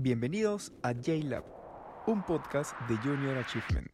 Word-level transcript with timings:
Bienvenidos 0.00 0.70
a 0.84 0.92
JLab, 0.92 1.42
un 2.06 2.24
podcast 2.24 2.72
de 2.88 2.96
Junior 2.98 3.36
Achievement. 3.36 3.90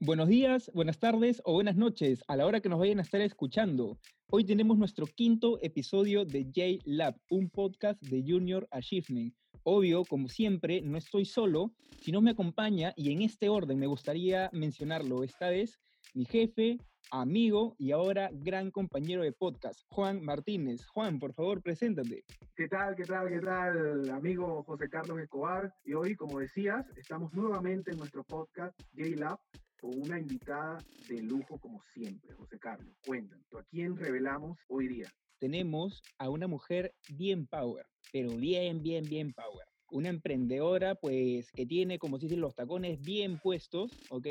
Buenos 0.00 0.28
días, 0.28 0.70
buenas 0.72 0.98
tardes 0.98 1.42
o 1.44 1.52
buenas 1.52 1.76
noches 1.76 2.24
a 2.26 2.36
la 2.36 2.46
hora 2.46 2.60
que 2.60 2.70
nos 2.70 2.78
vayan 2.78 3.00
a 3.00 3.02
estar 3.02 3.20
escuchando. 3.20 3.98
Hoy 4.30 4.46
tenemos 4.46 4.78
nuestro 4.78 5.04
quinto 5.04 5.58
episodio 5.60 6.24
de 6.24 6.50
JLab, 6.50 7.16
un 7.28 7.50
podcast 7.50 8.00
de 8.00 8.24
Junior 8.26 8.66
Achievement. 8.70 9.34
Obvio, 9.62 10.06
como 10.06 10.28
siempre, 10.28 10.80
no 10.80 10.96
estoy 10.96 11.26
solo, 11.26 11.74
sino 12.00 12.22
me 12.22 12.30
acompaña 12.30 12.94
y 12.96 13.12
en 13.12 13.20
este 13.20 13.50
orden 13.50 13.78
me 13.78 13.88
gustaría 13.88 14.48
mencionarlo. 14.54 15.22
Esta 15.22 15.50
vez 15.50 15.78
mi 16.14 16.24
jefe, 16.24 16.78
amigo 17.10 17.74
y 17.76 17.90
ahora 17.90 18.30
gran 18.32 18.70
compañero 18.70 19.22
de 19.22 19.32
podcast, 19.32 19.80
Juan 19.88 20.22
Martínez. 20.22 20.86
Juan, 20.86 21.18
por 21.18 21.34
favor, 21.34 21.60
preséntate. 21.60 22.24
¿Qué 22.54 22.68
tal, 22.68 22.94
qué 22.94 23.02
tal, 23.02 23.28
qué 23.28 23.40
tal, 23.40 24.08
amigo 24.10 24.62
José 24.62 24.88
Carlos 24.88 25.18
Escobar? 25.18 25.74
Y 25.84 25.94
hoy, 25.94 26.14
como 26.14 26.38
decías, 26.38 26.86
estamos 26.96 27.34
nuevamente 27.34 27.90
en 27.90 27.98
nuestro 27.98 28.22
podcast 28.22 28.80
J-Lab 28.96 29.40
con 29.80 29.90
una 30.00 30.20
invitada 30.20 30.78
de 31.08 31.20
lujo 31.20 31.58
como 31.58 31.82
siempre, 31.92 32.32
José 32.36 32.60
Carlos. 32.60 32.94
Cuéntanos, 33.04 33.44
¿a 33.58 33.64
quién 33.64 33.96
revelamos 33.96 34.56
hoy 34.68 34.86
día? 34.86 35.12
Tenemos 35.40 36.00
a 36.18 36.30
una 36.30 36.46
mujer 36.46 36.94
bien 37.16 37.48
power, 37.48 37.86
pero 38.12 38.30
bien, 38.36 38.82
bien, 38.82 39.04
bien 39.04 39.32
power. 39.32 39.66
Una 39.90 40.10
emprendedora, 40.10 40.94
pues, 40.94 41.50
que 41.50 41.66
tiene, 41.66 41.98
como 41.98 42.18
se 42.18 42.26
dicen, 42.26 42.40
los 42.40 42.54
tacones 42.54 43.00
bien 43.02 43.38
puestos, 43.40 43.90
¿ok? 44.10 44.26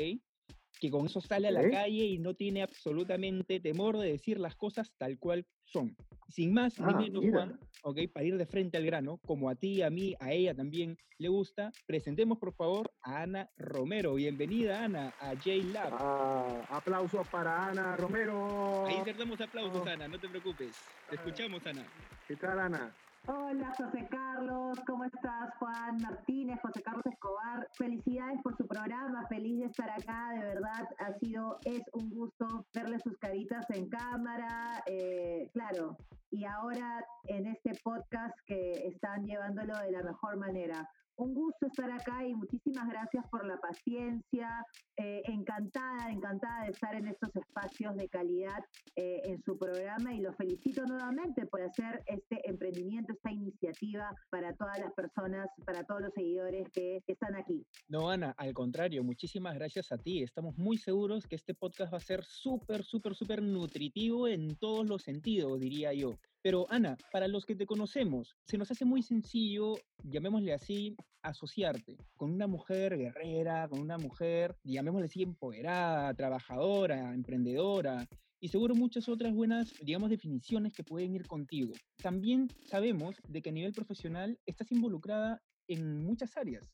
Que 0.80 0.90
con 0.90 1.06
eso 1.06 1.20
sale 1.20 1.48
a 1.48 1.52
la 1.52 1.68
calle 1.70 2.04
y 2.04 2.18
no 2.18 2.34
tiene 2.34 2.62
absolutamente 2.62 3.60
temor 3.60 3.98
de 3.98 4.12
decir 4.12 4.38
las 4.38 4.56
cosas 4.56 4.92
tal 4.98 5.18
cual 5.18 5.46
son. 5.64 5.96
Sin 6.28 6.52
más 6.52 6.78
ni 6.78 6.86
ah, 6.92 6.96
menos, 6.96 7.24
Juan, 7.30 7.60
okay, 7.82 8.06
para 8.06 8.26
ir 8.26 8.36
de 8.36 8.46
frente 8.46 8.76
al 8.76 8.84
grano, 8.84 9.18
como 9.26 9.50
a 9.50 9.54
ti, 9.54 9.82
a 9.82 9.90
mí, 9.90 10.14
a 10.20 10.32
ella 10.32 10.54
también 10.54 10.96
le 11.18 11.28
gusta, 11.28 11.70
presentemos 11.86 12.38
por 12.38 12.52
favor 12.54 12.90
a 13.02 13.22
Ana 13.22 13.50
Romero. 13.56 14.14
Bienvenida, 14.14 14.84
Ana, 14.84 15.14
a 15.20 15.30
J-Lab. 15.34 15.92
Ah, 15.92 16.66
aplausos 16.70 17.26
para 17.28 17.68
Ana 17.68 17.96
Romero. 17.96 18.86
Ahí 18.86 18.96
insertamos 18.96 19.40
aplausos, 19.40 19.82
oh. 19.84 19.88
Ana, 19.88 20.08
no 20.08 20.18
te 20.18 20.28
preocupes. 20.28 20.76
Te 21.08 21.16
escuchamos, 21.16 21.64
Ana. 21.66 21.86
¿Qué 22.26 22.36
tal, 22.36 22.58
Ana? 22.58 22.94
Hola 23.26 23.72
José 23.78 24.06
Carlos, 24.10 24.78
¿cómo 24.86 25.04
estás? 25.04 25.54
Juan 25.58 25.96
Martínez, 26.02 26.60
José 26.60 26.82
Carlos 26.82 27.06
Escobar. 27.06 27.66
Felicidades 27.72 28.42
por 28.42 28.54
su 28.54 28.66
programa, 28.66 29.26
feliz 29.28 29.60
de 29.60 29.64
estar 29.64 29.88
acá, 29.88 30.32
de 30.32 30.40
verdad 30.40 30.86
ha 30.98 31.14
sido, 31.14 31.58
es 31.64 31.80
un 31.94 32.10
gusto 32.10 32.66
verle 32.74 32.98
sus 33.00 33.16
caritas 33.16 33.64
en 33.70 33.88
cámara, 33.88 34.82
eh, 34.84 35.48
claro, 35.54 35.96
y 36.30 36.44
ahora 36.44 37.02
en 37.28 37.46
este 37.46 37.72
podcast 37.82 38.34
que 38.44 38.88
están 38.88 39.24
llevándolo 39.24 39.74
de 39.78 39.92
la 39.92 40.02
mejor 40.02 40.36
manera. 40.36 40.86
Un 41.16 41.32
gusto 41.32 41.66
estar 41.66 41.90
acá 41.92 42.26
y 42.26 42.34
muchísimas 42.34 42.88
gracias 42.88 43.24
por 43.30 43.46
la 43.46 43.56
paciencia. 43.58 44.48
Eh, 44.96 45.22
encantada, 45.26 46.10
encantada 46.10 46.64
de 46.64 46.70
estar 46.70 46.94
en 46.94 47.06
estos 47.06 47.34
espacios 47.36 47.96
de 47.96 48.08
calidad 48.08 48.58
eh, 48.96 49.20
en 49.24 49.42
su 49.42 49.56
programa 49.56 50.12
y 50.14 50.20
los 50.20 50.36
felicito 50.36 50.84
nuevamente 50.84 51.46
por 51.46 51.62
hacer 51.62 52.02
este 52.06 52.40
emprendimiento, 52.48 53.12
esta 53.12 53.30
iniciativa 53.30 54.10
para 54.30 54.54
todas 54.54 54.78
las 54.80 54.92
personas, 54.94 55.48
para 55.64 55.84
todos 55.84 56.02
los 56.02 56.12
seguidores 56.14 56.68
que 56.72 57.00
están 57.06 57.36
aquí. 57.36 57.64
No, 57.88 58.10
Ana, 58.10 58.34
al 58.36 58.52
contrario, 58.52 59.04
muchísimas 59.04 59.54
gracias 59.54 59.92
a 59.92 59.98
ti. 59.98 60.22
Estamos 60.22 60.56
muy 60.56 60.78
seguros 60.78 61.26
que 61.26 61.36
este 61.36 61.54
podcast 61.54 61.92
va 61.92 61.98
a 61.98 62.00
ser 62.00 62.24
súper, 62.24 62.82
súper, 62.82 63.14
súper 63.14 63.42
nutritivo 63.42 64.26
en 64.26 64.56
todos 64.56 64.88
los 64.88 65.02
sentidos, 65.02 65.60
diría 65.60 65.92
yo. 65.92 66.10
Pero 66.44 66.66
Ana, 66.68 66.98
para 67.10 67.26
los 67.26 67.46
que 67.46 67.56
te 67.56 67.64
conocemos, 67.64 68.36
se 68.44 68.58
nos 68.58 68.70
hace 68.70 68.84
muy 68.84 69.02
sencillo, 69.02 69.76
llamémosle 70.02 70.52
así, 70.52 70.94
asociarte 71.22 71.96
con 72.18 72.32
una 72.32 72.46
mujer 72.46 72.98
guerrera, 72.98 73.66
con 73.66 73.80
una 73.80 73.96
mujer, 73.96 74.54
llamémosle 74.62 75.06
así, 75.06 75.22
empoderada, 75.22 76.12
trabajadora, 76.12 77.14
emprendedora, 77.14 78.06
y 78.40 78.48
seguro 78.48 78.74
muchas 78.74 79.08
otras 79.08 79.32
buenas, 79.32 79.72
digamos, 79.80 80.10
definiciones 80.10 80.74
que 80.74 80.84
pueden 80.84 81.14
ir 81.14 81.26
contigo. 81.26 81.72
También 82.02 82.50
sabemos 82.66 83.16
de 83.26 83.40
que 83.40 83.48
a 83.48 83.52
nivel 83.52 83.72
profesional 83.72 84.38
estás 84.44 84.70
involucrada 84.70 85.40
en 85.66 86.04
muchas 86.04 86.36
áreas, 86.36 86.70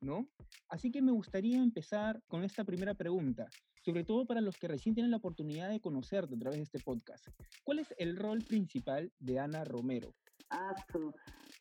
¿no? 0.00 0.26
Así 0.68 0.90
que 0.90 1.00
me 1.00 1.12
gustaría 1.12 1.62
empezar 1.62 2.20
con 2.26 2.42
esta 2.42 2.64
primera 2.64 2.94
pregunta 2.94 3.46
sobre 3.82 4.04
todo 4.04 4.24
para 4.26 4.40
los 4.40 4.56
que 4.56 4.68
recién 4.68 4.94
tienen 4.94 5.10
la 5.10 5.18
oportunidad 5.18 5.68
de 5.68 5.80
conocerte 5.80 6.34
a 6.34 6.38
través 6.38 6.58
de 6.58 6.64
este 6.64 6.78
podcast. 6.78 7.28
¿Cuál 7.64 7.80
es 7.80 7.94
el 7.98 8.16
rol 8.16 8.42
principal 8.42 9.12
de 9.18 9.38
Ana 9.38 9.64
Romero? 9.64 10.14
Ah, 10.50 10.74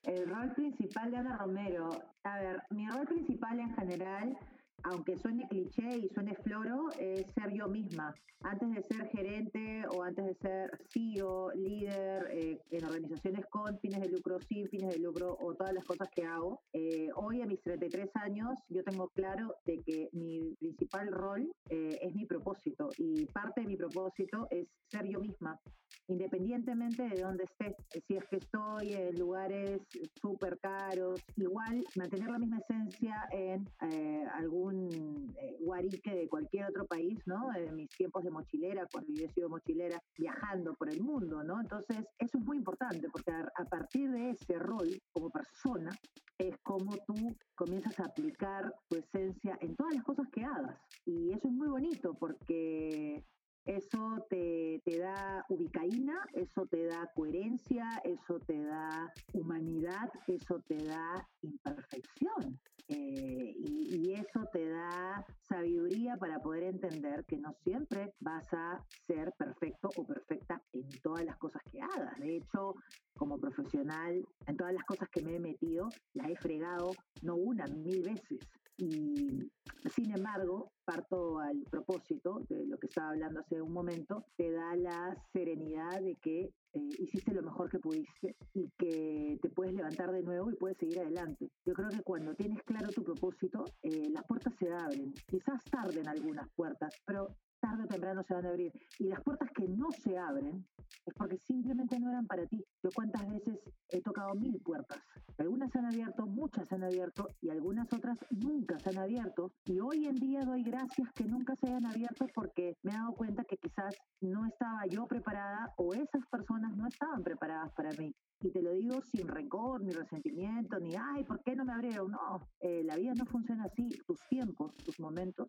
el 0.03 0.29
rol 0.29 0.53
principal 0.53 1.11
de 1.11 1.17
Ana 1.17 1.37
Romero. 1.37 1.89
A 2.23 2.39
ver, 2.39 2.63
mi 2.69 2.87
rol 2.89 3.05
principal 3.07 3.59
en 3.59 3.73
general 3.75 4.37
aunque 4.83 5.17
suene 5.17 5.47
cliché 5.47 5.97
y 5.97 6.09
suene 6.09 6.35
floro, 6.43 6.89
es 6.99 7.25
ser 7.33 7.53
yo 7.53 7.67
misma. 7.67 8.13
Antes 8.43 8.71
de 8.71 8.83
ser 8.83 9.07
gerente 9.09 9.83
o 9.93 10.03
antes 10.03 10.25
de 10.25 10.33
ser 10.35 10.71
CEO, 10.91 11.51
líder 11.53 12.27
eh, 12.31 12.59
en 12.71 12.85
organizaciones 12.85 13.45
con 13.47 13.77
fines 13.79 14.01
de 14.01 14.09
lucro, 14.09 14.39
sin 14.39 14.67
fines 14.67 14.95
de 14.95 14.99
lucro 14.99 15.37
o 15.39 15.53
todas 15.53 15.73
las 15.73 15.85
cosas 15.85 16.09
que 16.15 16.23
hago, 16.23 16.61
eh, 16.73 17.09
hoy 17.15 17.41
a 17.41 17.45
mis 17.45 17.61
33 17.61 18.09
años 18.15 18.57
yo 18.69 18.83
tengo 18.83 19.09
claro 19.09 19.55
de 19.65 19.77
que 19.85 20.09
mi 20.13 20.55
principal 20.59 21.11
rol 21.11 21.51
eh, 21.69 21.99
es 22.01 22.15
mi 22.15 22.25
propósito 22.25 22.89
y 22.97 23.25
parte 23.27 23.61
de 23.61 23.67
mi 23.67 23.75
propósito 23.75 24.47
es 24.49 24.67
ser 24.89 25.07
yo 25.07 25.19
misma 25.19 25.59
independientemente 26.07 27.03
de 27.07 27.21
dónde 27.21 27.45
esté. 27.45 27.75
Si 28.07 28.15
es 28.15 28.23
que 28.29 28.37
estoy 28.37 28.93
en 28.93 29.17
lugares 29.17 29.81
súper 30.21 30.59
caros, 30.59 31.21
igual 31.37 31.83
mantener 31.95 32.29
la 32.29 32.39
misma 32.39 32.59
esencia 32.59 33.15
en 33.31 33.67
eh, 33.89 34.23
algún 34.33 34.70
eh, 34.71 35.57
guarique 35.59 36.15
de 36.15 36.27
cualquier 36.27 36.65
otro 36.65 36.85
país, 36.85 37.19
¿no? 37.25 37.53
En 37.55 37.75
mis 37.75 37.89
tiempos 37.89 38.23
de 38.23 38.31
mochilera, 38.31 38.87
cuando 38.91 39.13
yo 39.13 39.25
he 39.25 39.29
sido 39.29 39.49
mochilera, 39.49 40.01
viajando 40.17 40.73
por 40.75 40.89
el 40.89 41.01
mundo, 41.01 41.43
¿no? 41.43 41.59
Entonces, 41.61 42.05
eso 42.17 42.37
es 42.37 42.45
muy 42.45 42.57
importante 42.57 43.09
porque 43.09 43.31
a, 43.31 43.51
a 43.55 43.65
partir 43.65 44.09
de 44.11 44.31
ese 44.31 44.57
rol 44.59 44.89
como 45.11 45.29
persona, 45.29 45.91
es 46.37 46.57
como 46.63 46.97
tú 47.05 47.35
comienzas 47.55 47.99
a 47.99 48.05
aplicar 48.05 48.73
tu 48.89 48.97
esencia 48.97 49.57
en 49.61 49.75
todas 49.75 49.93
las 49.93 50.03
cosas 50.03 50.27
que 50.31 50.43
hagas. 50.43 50.79
Y 51.05 51.31
eso 51.31 51.47
es 51.47 51.53
muy 51.53 51.67
bonito 51.67 52.15
porque 52.15 53.23
eso 53.65 54.25
te, 54.29 54.81
da 54.99 55.45
ubicaína, 55.49 56.19
eso 56.33 56.65
te 56.65 56.85
da 56.85 57.11
coherencia, 57.15 58.01
eso 58.03 58.39
te 58.39 58.59
da 58.63 59.13
humanidad, 59.33 60.09
eso 60.27 60.59
te 60.67 60.77
da 60.77 61.27
imperfección. 61.41 62.59
Eh, 62.91 63.55
y, 63.57 64.13
eso 64.13 64.45
te 64.51 64.69
da 64.69 65.25
sabiduría 65.47 66.17
para 66.17 66.39
poder 66.39 66.63
entender 66.63 67.23
que 67.25 67.37
no 67.37 67.55
siempre 67.63 68.13
vas 68.19 68.45
a 68.51 68.83
ser 69.07 69.31
perfecto 69.37 69.89
o 69.95 70.05
perfecta 70.05 70.61
en 70.73 70.99
todas 71.01 71.25
las 71.25 71.37
cosas 71.37 71.61
que 71.71 71.81
hagas. 71.81 72.19
De 72.19 72.37
hecho, 72.37 72.75
como 73.15 73.39
profesional, 73.39 74.23
en 74.45 74.57
todas 74.57 74.73
las 74.73 74.83
cosas 74.83 75.09
que 75.09 75.21
me 75.21 75.37
he 75.37 75.39
metido, 75.39 75.93
la 76.13 76.29
he 76.29 76.35
fregado 76.35 76.91
no 77.21 77.35
una, 77.35 77.65
mil 77.67 78.03
veces. 78.03 78.39
Y 78.81 79.51
sin 79.93 80.11
embargo, 80.11 80.71
parto 80.83 81.39
al 81.39 81.61
propósito 81.69 82.41
de 82.49 82.65
lo 82.65 82.79
que 82.79 82.87
estaba 82.87 83.09
hablando 83.09 83.41
hace 83.41 83.61
un 83.61 83.71
momento, 83.71 84.25
te 84.35 84.51
da 84.51 84.75
la 84.75 85.15
serenidad 85.31 86.01
de 86.01 86.15
que 86.15 86.49
eh, 86.73 86.89
hiciste 86.97 87.31
lo 87.31 87.43
mejor 87.43 87.69
que 87.69 87.77
pudiste 87.77 88.35
y 88.55 88.71
que 88.79 89.37
te 89.39 89.49
puedes 89.49 89.75
levantar 89.75 90.11
de 90.11 90.23
nuevo 90.23 90.49
y 90.49 90.55
puedes 90.55 90.79
seguir 90.79 90.99
adelante. 90.99 91.51
Yo 91.63 91.73
creo 91.73 91.89
que 91.89 92.01
cuando 92.01 92.33
tienes 92.33 92.63
claro 92.63 92.89
tu 92.89 93.03
propósito, 93.03 93.65
eh, 93.83 94.09
las 94.11 94.25
puertas 94.25 94.55
se 94.57 94.71
abren. 94.71 95.13
Quizás 95.27 95.63
tarden 95.65 96.07
algunas 96.07 96.49
puertas, 96.55 96.91
pero 97.05 97.35
tarde 97.61 97.83
o 97.83 97.87
temprano 97.87 98.23
se 98.23 98.33
van 98.33 98.45
a 98.45 98.49
abrir. 98.49 98.71
Y 98.99 99.05
las 99.05 99.21
puertas 99.21 99.49
que 99.55 99.67
no 99.67 99.91
se 99.91 100.17
abren 100.17 100.65
es 101.05 101.13
porque 101.13 101.37
simplemente 101.37 101.99
no 101.99 102.09
eran 102.09 102.25
para 102.27 102.45
ti. 102.47 102.63
Yo 102.83 102.89
cuántas 102.93 103.27
veces 103.29 103.59
he 103.89 104.01
tocado 104.01 104.35
mil 104.35 104.59
puertas. 104.61 104.99
Algunas 105.37 105.71
se 105.71 105.79
han 105.79 105.85
abierto, 105.85 106.25
muchas 106.27 106.67
se 106.67 106.75
han 106.75 106.83
abierto 106.83 107.27
y 107.41 107.49
algunas 107.49 107.91
otras 107.93 108.17
nunca 108.29 108.77
se 108.79 108.89
han 108.89 108.99
abierto. 108.99 109.51
Y 109.65 109.79
hoy 109.79 110.05
en 110.05 110.15
día 110.15 110.41
doy 110.41 110.63
gracias 110.63 111.11
que 111.13 111.25
nunca 111.25 111.55
se 111.55 111.67
hayan 111.67 111.85
abierto 111.85 112.27
porque 112.35 112.75
me 112.83 112.91
he 112.91 112.95
dado 112.95 113.13
cuenta 113.13 113.43
que 113.45 113.57
quizás 113.57 113.95
no 114.19 114.45
estaba 114.45 114.85
yo 114.87 115.07
preparada 115.07 115.73
o 115.77 115.93
esas 115.93 116.25
personas 116.29 116.75
no 116.75 116.87
estaban 116.87 117.23
preparadas 117.23 117.71
para 117.73 117.91
mí. 117.93 118.13
Y 118.41 118.51
te 118.51 118.61
lo 118.61 118.71
digo 118.73 119.01
sin 119.03 119.27
rencor, 119.27 119.81
ni 119.81 119.91
resentimiento, 119.91 120.79
ni, 120.79 120.95
ay, 120.95 121.23
¿por 121.23 121.41
qué 121.43 121.55
no 121.55 121.63
me 121.63 121.73
abrieron? 121.73 122.11
No, 122.11 122.39
eh, 122.59 122.83
la 122.83 122.95
vida 122.95 123.13
no 123.15 123.25
funciona 123.25 123.65
así. 123.65 123.87
Tus 124.07 124.19
tiempos, 124.29 124.75
tus 124.77 124.99
momentos, 124.99 125.47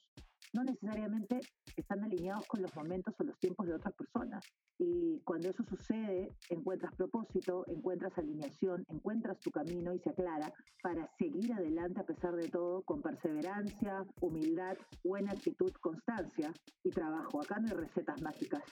no 0.52 0.64
necesariamente 0.64 1.40
están 1.76 2.04
alineados 2.04 2.46
con 2.46 2.62
los 2.62 2.74
momentos 2.76 3.14
o 3.18 3.24
los 3.24 3.38
tiempos 3.38 3.66
de 3.66 3.74
otras 3.74 3.94
personas. 3.94 4.44
Y 4.78 5.20
cuando 5.24 5.50
eso 5.50 5.64
sucede, 5.64 6.28
encuentras 6.50 6.94
propósito, 6.94 7.64
encuentras 7.68 8.16
alineación, 8.18 8.84
encuentras 8.88 9.38
tu 9.40 9.50
camino 9.50 9.94
y 9.94 9.98
se 10.00 10.10
aclara 10.10 10.52
para 10.82 11.08
seguir 11.18 11.52
adelante 11.52 12.00
a 12.00 12.06
pesar 12.06 12.34
de 12.36 12.48
todo 12.48 12.82
con 12.82 13.00
perseverancia, 13.00 14.04
humildad, 14.20 14.76
buena 15.04 15.32
actitud, 15.32 15.72
constancia 15.80 16.52
y 16.84 16.90
trabajo. 16.90 17.40
Acá 17.40 17.58
no 17.60 17.68
hay 17.68 17.86
recetas 17.86 18.20
mágicas. 18.22 18.62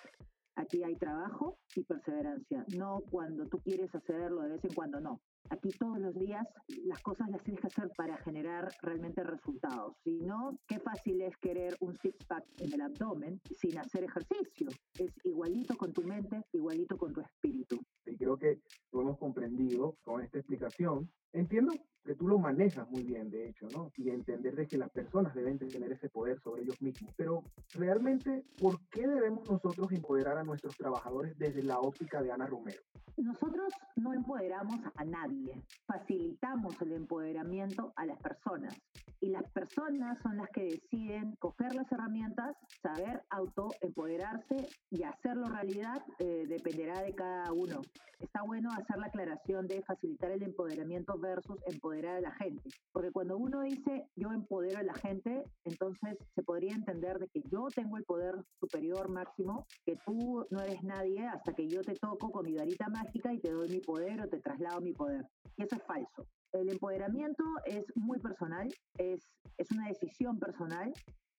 Aquí 0.57 0.83
hay 0.83 0.95
trabajo 0.97 1.59
y 1.75 1.85
perseverancia, 1.85 2.67
no 2.77 3.01
cuando 3.11 3.47
tú 3.47 3.59
quieres 3.61 3.95
hacerlo, 3.95 4.43
de 4.43 4.51
vez 4.51 4.65
en 4.65 4.75
cuando 4.75 5.01
no. 5.01 5.21
Aquí 5.51 5.71
todos 5.71 5.99
los 5.99 6.15
días 6.15 6.47
las 6.85 7.03
cosas 7.03 7.29
las 7.29 7.43
tienes 7.43 7.61
que 7.61 7.67
hacer 7.67 7.91
para 7.97 8.17
generar 8.19 8.69
realmente 8.83 9.23
resultados. 9.25 9.97
Si 10.05 10.19
no, 10.21 10.59
qué 10.67 10.79
fácil 10.79 11.21
es 11.23 11.37
querer 11.39 11.77
un 11.81 11.97
six-pack 11.99 12.45
en 12.59 12.73
el 12.73 12.81
abdomen 12.81 13.41
sin 13.59 13.77
hacer 13.79 14.05
ejercicio. 14.05 14.69
Es 14.99 15.13
igualito 15.25 15.77
con 15.77 15.93
tu 15.93 16.03
mente, 16.03 16.43
igualito 16.53 16.97
con 16.97 17.13
tu 17.13 17.21
espíritu. 17.21 17.81
Y 18.07 18.17
creo 18.17 18.37
que 18.37 18.61
lo 18.93 19.03
hemos 19.03 19.19
comprendido 19.19 19.97
con 20.03 20.23
esta 20.23 20.39
explicación. 20.39 21.11
Entiendo 21.33 21.73
que 22.05 22.15
tú 22.15 22.27
lo 22.27 22.39
manejas 22.39 22.89
muy 22.91 23.03
bien, 23.03 23.31
de 23.31 23.49
hecho, 23.49 23.69
¿no? 23.75 23.93
Y 23.97 24.11
entender 24.11 24.55
de 24.57 24.67
que 24.67 24.79
las 24.79 24.91
personas 24.91 25.35
deben 25.35 25.59
tener 25.59 25.93
ese 25.93 26.09
poder 26.09 26.41
sobre 26.41 26.63
ellos 26.63 26.81
mismos. 26.81 27.13
Pero 27.17 27.45
realmente, 27.75 28.45
¿por 28.59 28.81
qué 28.89 29.07
debemos 29.07 29.49
nosotros 29.49 29.93
empoderar 29.93 30.39
a 30.39 30.45
nuestros 30.45 30.77
trabajadores 30.77 31.37
desde 31.39 31.63
la 31.63 31.79
óptica 31.79 32.23
de 32.23 32.33
Ana 32.33 32.47
Romero? 32.47 32.83
Nosotros 33.17 33.73
no 33.97 34.15
empoderamos 34.15 34.81
a 34.97 35.05
nadie, 35.05 35.40
facilitamos 35.87 36.81
el 36.83 36.93
empoderamiento 36.93 37.93
a 37.97 38.07
las 38.07 38.19
personas. 38.21 38.75
Y 39.21 39.29
las 39.29 39.51
personas 39.53 40.19
son 40.23 40.39
las 40.39 40.49
que 40.51 40.65
deciden 40.65 41.37
coger 41.37 41.75
las 41.75 41.91
herramientas, 41.93 42.57
saber 42.83 43.23
autoempoderarse 43.29 44.69
y 44.91 45.03
hacerlo 45.03 45.47
realidad, 45.47 46.03
eh, 46.19 46.47
dependerá 46.49 47.03
de 47.03 47.15
cada 47.15 47.53
uno. 47.53 47.83
Está 48.19 48.43
bueno 48.43 48.71
hacer 48.71 48.99
la 48.99 49.07
aclaración 49.07 49.67
de 49.67 49.83
facilitar 49.83 50.31
el 50.31 50.43
empoderamiento 50.43 51.19
versus 51.19 51.59
empoderar 51.67 52.17
a 52.17 52.21
la 52.21 52.33
gente. 52.33 52.69
Porque 52.93 53.11
cuando 53.11 53.39
uno 53.39 53.63
dice 53.63 54.07
yo 54.15 54.31
empodero 54.33 54.79
a 54.79 54.83
la 54.83 54.95
gente, 54.95 55.43
entonces 55.65 56.19
se 56.35 56.43
podría 56.43 56.75
entender 56.75 57.19
de 57.19 57.29
que 57.29 57.43
yo 57.51 57.69
tengo 57.75 57.97
el 57.97 58.05
poder 58.05 58.35
superior 58.59 59.09
máximo, 59.09 59.67
que 59.87 59.97
tú 60.05 60.47
no 60.51 60.61
eres 60.61 60.83
nadie 60.83 61.27
hasta 61.27 61.55
que 61.55 61.67
yo 61.69 61.81
te 61.83 61.95
toco 61.95 62.31
con 62.31 62.45
mi 62.45 62.55
varita 62.55 62.89
mágica 62.89 63.33
y 63.33 63.41
te 63.41 63.53
doy 63.53 63.69
mi 63.69 63.81
poder 63.81 64.21
o 64.21 64.29
te 64.29 64.39
traslado 64.41 64.81
mi 64.81 64.93
poder. 64.93 65.27
Y 65.57 65.63
eso 65.63 65.77
es 65.77 65.83
falso. 65.85 66.27
El 66.53 66.71
empoderamiento 66.71 67.45
es 67.65 67.85
muy 67.95 68.19
personal, 68.19 68.69
es, 68.99 69.29
es 69.57 69.71
una 69.71 69.89
decisión 69.89 70.39
personal 70.39 70.93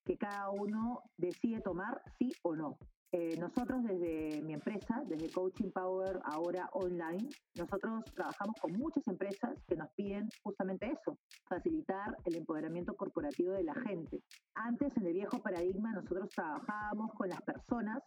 que 0.06 0.18
cada 0.18 0.50
uno 0.50 1.02
decide 1.18 1.62
tomar 1.62 2.02
sí 2.18 2.32
o 2.44 2.56
no. 2.56 2.78
Eh, 3.14 3.36
nosotros 3.38 3.84
desde 3.84 4.42
mi 4.42 4.54
empresa, 4.54 5.04
desde 5.06 5.30
Coaching 5.30 5.72
Power, 5.72 6.22
ahora 6.24 6.70
online, 6.72 7.28
nosotros 7.58 8.06
trabajamos 8.16 8.56
con 8.62 8.72
muchas 8.72 9.06
empresas 9.06 9.62
que 9.68 9.76
nos 9.76 9.90
piden 9.96 10.30
justamente 10.44 10.86
eso, 10.90 11.18
facilitar 11.50 12.16
el 12.24 12.38
empoderamiento 12.38 12.96
corporativo 12.96 13.52
de 13.52 13.66
la 13.66 13.74
gente. 13.86 14.24
Antes, 14.56 14.96
en 14.96 15.08
el 15.08 15.14
viejo 15.14 15.40
paradigma, 15.40 15.92
nosotros 15.92 16.30
trabajábamos 16.30 17.12
con 17.14 17.28
las 17.28 17.42
personas 17.42 18.02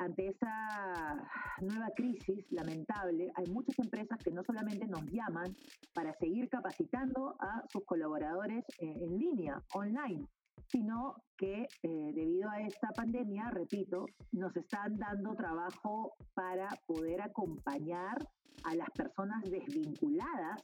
ante 0.00 0.28
esta 0.28 1.28
nueva 1.60 1.88
crisis 1.94 2.46
lamentable, 2.50 3.30
hay 3.34 3.44
muchas 3.52 3.78
empresas 3.78 4.18
que 4.24 4.30
no 4.30 4.42
solamente 4.42 4.86
nos 4.86 5.04
llaman 5.10 5.54
para 5.92 6.14
seguir 6.14 6.48
capacitando 6.48 7.36
a 7.38 7.62
sus 7.70 7.84
colaboradores 7.84 8.64
eh, 8.78 8.94
en 8.98 9.18
línea, 9.18 9.62
online, 9.74 10.26
sino 10.68 11.16
que 11.36 11.68
eh, 11.82 12.12
debido 12.14 12.48
a 12.48 12.62
esta 12.62 12.88
pandemia, 12.92 13.50
repito, 13.50 14.06
nos 14.32 14.56
están 14.56 14.96
dando 14.96 15.34
trabajo 15.34 16.14
para 16.32 16.68
poder 16.86 17.20
acompañar 17.20 18.16
a 18.64 18.74
las 18.74 18.90
personas 18.90 19.42
desvinculadas 19.50 20.62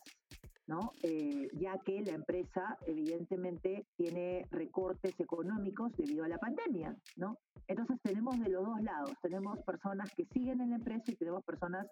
¿no? 0.66 0.92
Eh, 1.02 1.48
ya 1.54 1.78
que 1.78 2.02
la 2.02 2.12
empresa 2.12 2.78
evidentemente 2.86 3.86
tiene 3.96 4.46
recortes 4.50 5.18
económicos 5.20 5.92
debido 5.96 6.24
a 6.24 6.28
la 6.28 6.38
pandemia, 6.38 6.96
¿no? 7.16 7.38
Entonces 7.68 7.98
tenemos 8.02 8.38
de 8.40 8.50
los 8.50 8.64
dos 8.64 8.80
lados, 8.82 9.12
tenemos 9.22 9.58
personas 9.60 10.10
que 10.14 10.24
siguen 10.26 10.60
en 10.60 10.70
la 10.70 10.76
empresa 10.76 11.04
y 11.06 11.16
tenemos 11.16 11.44
personas 11.44 11.86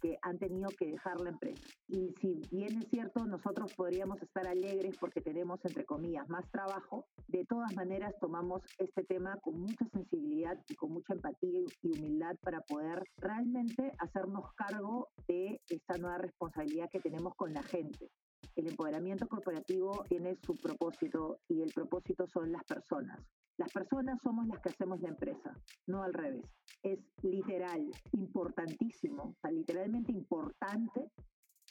que 0.00 0.18
han 0.22 0.38
tenido 0.38 0.68
que 0.70 0.86
dejar 0.86 1.20
la 1.20 1.30
empresa. 1.30 1.62
Y 1.88 2.14
si 2.20 2.40
bien 2.50 2.82
es 2.82 2.88
cierto, 2.90 3.24
nosotros 3.26 3.72
podríamos 3.74 4.20
estar 4.22 4.46
alegres 4.46 4.96
porque 4.98 5.20
tenemos, 5.20 5.58
entre 5.64 5.84
comillas, 5.84 6.28
más 6.28 6.48
trabajo, 6.50 7.06
de 7.28 7.44
todas 7.44 7.74
maneras 7.74 8.14
tomamos 8.20 8.62
este 8.78 9.04
tema 9.04 9.36
con 9.40 9.60
mucha 9.60 9.86
sensibilidad 9.92 10.58
y 10.68 10.74
con 10.74 10.92
mucha 10.92 11.14
empatía 11.14 11.60
y 11.82 11.88
humildad 11.88 12.36
para 12.42 12.60
poder 12.60 13.02
realmente 13.18 13.92
hacernos 13.98 14.52
cargo 14.54 15.08
de 15.26 15.60
esta 15.68 15.96
nueva 15.98 16.18
responsabilidad 16.18 16.88
que 16.90 17.00
tenemos 17.00 17.34
con 17.34 17.52
la 17.52 17.62
gente. 17.62 18.10
El 18.58 18.66
empoderamiento 18.66 19.28
corporativo 19.28 20.04
tiene 20.08 20.36
su 20.44 20.56
propósito 20.56 21.38
y 21.48 21.62
el 21.62 21.72
propósito 21.72 22.26
son 22.26 22.50
las 22.50 22.64
personas. 22.64 23.24
Las 23.56 23.72
personas 23.72 24.20
somos 24.20 24.48
las 24.48 24.58
que 24.60 24.70
hacemos 24.70 25.00
la 25.00 25.10
empresa, 25.10 25.56
no 25.86 26.02
al 26.02 26.12
revés. 26.12 26.44
Es 26.82 26.98
literal, 27.22 27.88
importantísimo, 28.14 29.36
literalmente 29.48 30.10
importante 30.10 31.08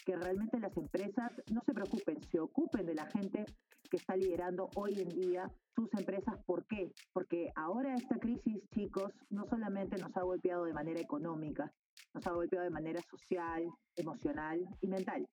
que 0.05 0.15
realmente 0.15 0.61
las 0.61 0.77
empresas 0.77 1.29
no 1.51 1.61
se 1.65 1.73
preocupen, 1.73 2.23
se 2.31 2.39
ocupen 2.39 2.85
de 2.85 2.95
la 2.95 3.05
gente 3.07 3.43
que 3.89 3.97
está 3.97 4.15
liderando 4.15 4.69
hoy 4.75 4.93
en 5.01 5.09
día 5.09 5.51
sus 5.75 5.93
empresas. 5.93 6.41
¿Por 6.45 6.65
qué? 6.67 6.93
Porque 7.11 7.51
ahora 7.55 7.95
esta 7.95 8.17
crisis, 8.17 8.63
chicos, 8.73 9.11
no 9.29 9.45
solamente 9.49 9.97
nos 9.97 10.15
ha 10.15 10.21
golpeado 10.21 10.63
de 10.63 10.73
manera 10.73 11.01
económica, 11.01 11.69
nos 12.13 12.25
ha 12.25 12.31
golpeado 12.31 12.63
de 12.63 12.71
manera 12.71 13.01
social, 13.01 13.69
emocional 13.97 14.65
y 14.79 14.87
mental 14.87 15.27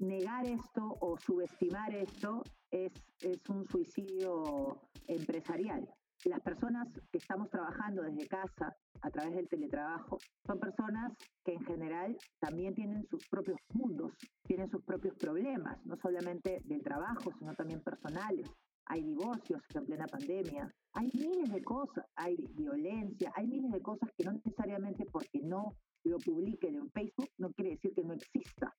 negar 0.00 0.46
esto 0.46 0.96
o 1.00 1.16
subestimar 1.18 1.94
esto 1.94 2.42
es, 2.70 2.92
es 3.20 3.48
un 3.48 3.66
suicidio 3.66 4.80
empresarial. 5.06 5.88
Las 6.24 6.40
personas 6.40 6.86
que 7.10 7.18
estamos 7.18 7.48
trabajando 7.48 8.02
desde 8.02 8.28
casa 8.28 8.76
a 9.00 9.10
través 9.10 9.34
del 9.34 9.48
teletrabajo 9.48 10.18
son 10.46 10.60
personas 10.60 11.12
que 11.44 11.54
en 11.54 11.64
general 11.64 12.16
también 12.38 12.74
tienen 12.74 13.06
sus 13.08 13.26
propios 13.28 13.58
mundos, 13.72 14.12
tienen 14.42 14.70
sus 14.70 14.82
propios 14.84 15.14
problemas, 15.16 15.78
no 15.86 15.96
solamente 15.96 16.60
del 16.64 16.82
trabajo, 16.82 17.32
sino 17.38 17.54
también 17.54 17.80
personales. 17.80 18.50
Hay 18.86 19.02
divorcios 19.02 19.62
en 19.74 19.86
plena 19.86 20.06
pandemia, 20.06 20.70
hay 20.92 21.08
miles 21.14 21.50
de 21.52 21.62
cosas, 21.62 22.04
hay 22.16 22.36
violencia, 22.54 23.32
hay 23.34 23.46
miles 23.46 23.72
de 23.72 23.80
cosas 23.80 24.10
que 24.16 24.24
no 24.24 24.32
necesariamente 24.32 25.06
porque 25.06 25.40
no 25.40 25.74
lo 26.04 26.18
publiquen 26.18 26.76
en 26.76 26.90
Facebook 26.90 27.30
no 27.38 27.52
quiere 27.52 27.72
decir 27.72 27.92
que 27.94 28.04
no 28.04 28.14
exista. 28.14 28.74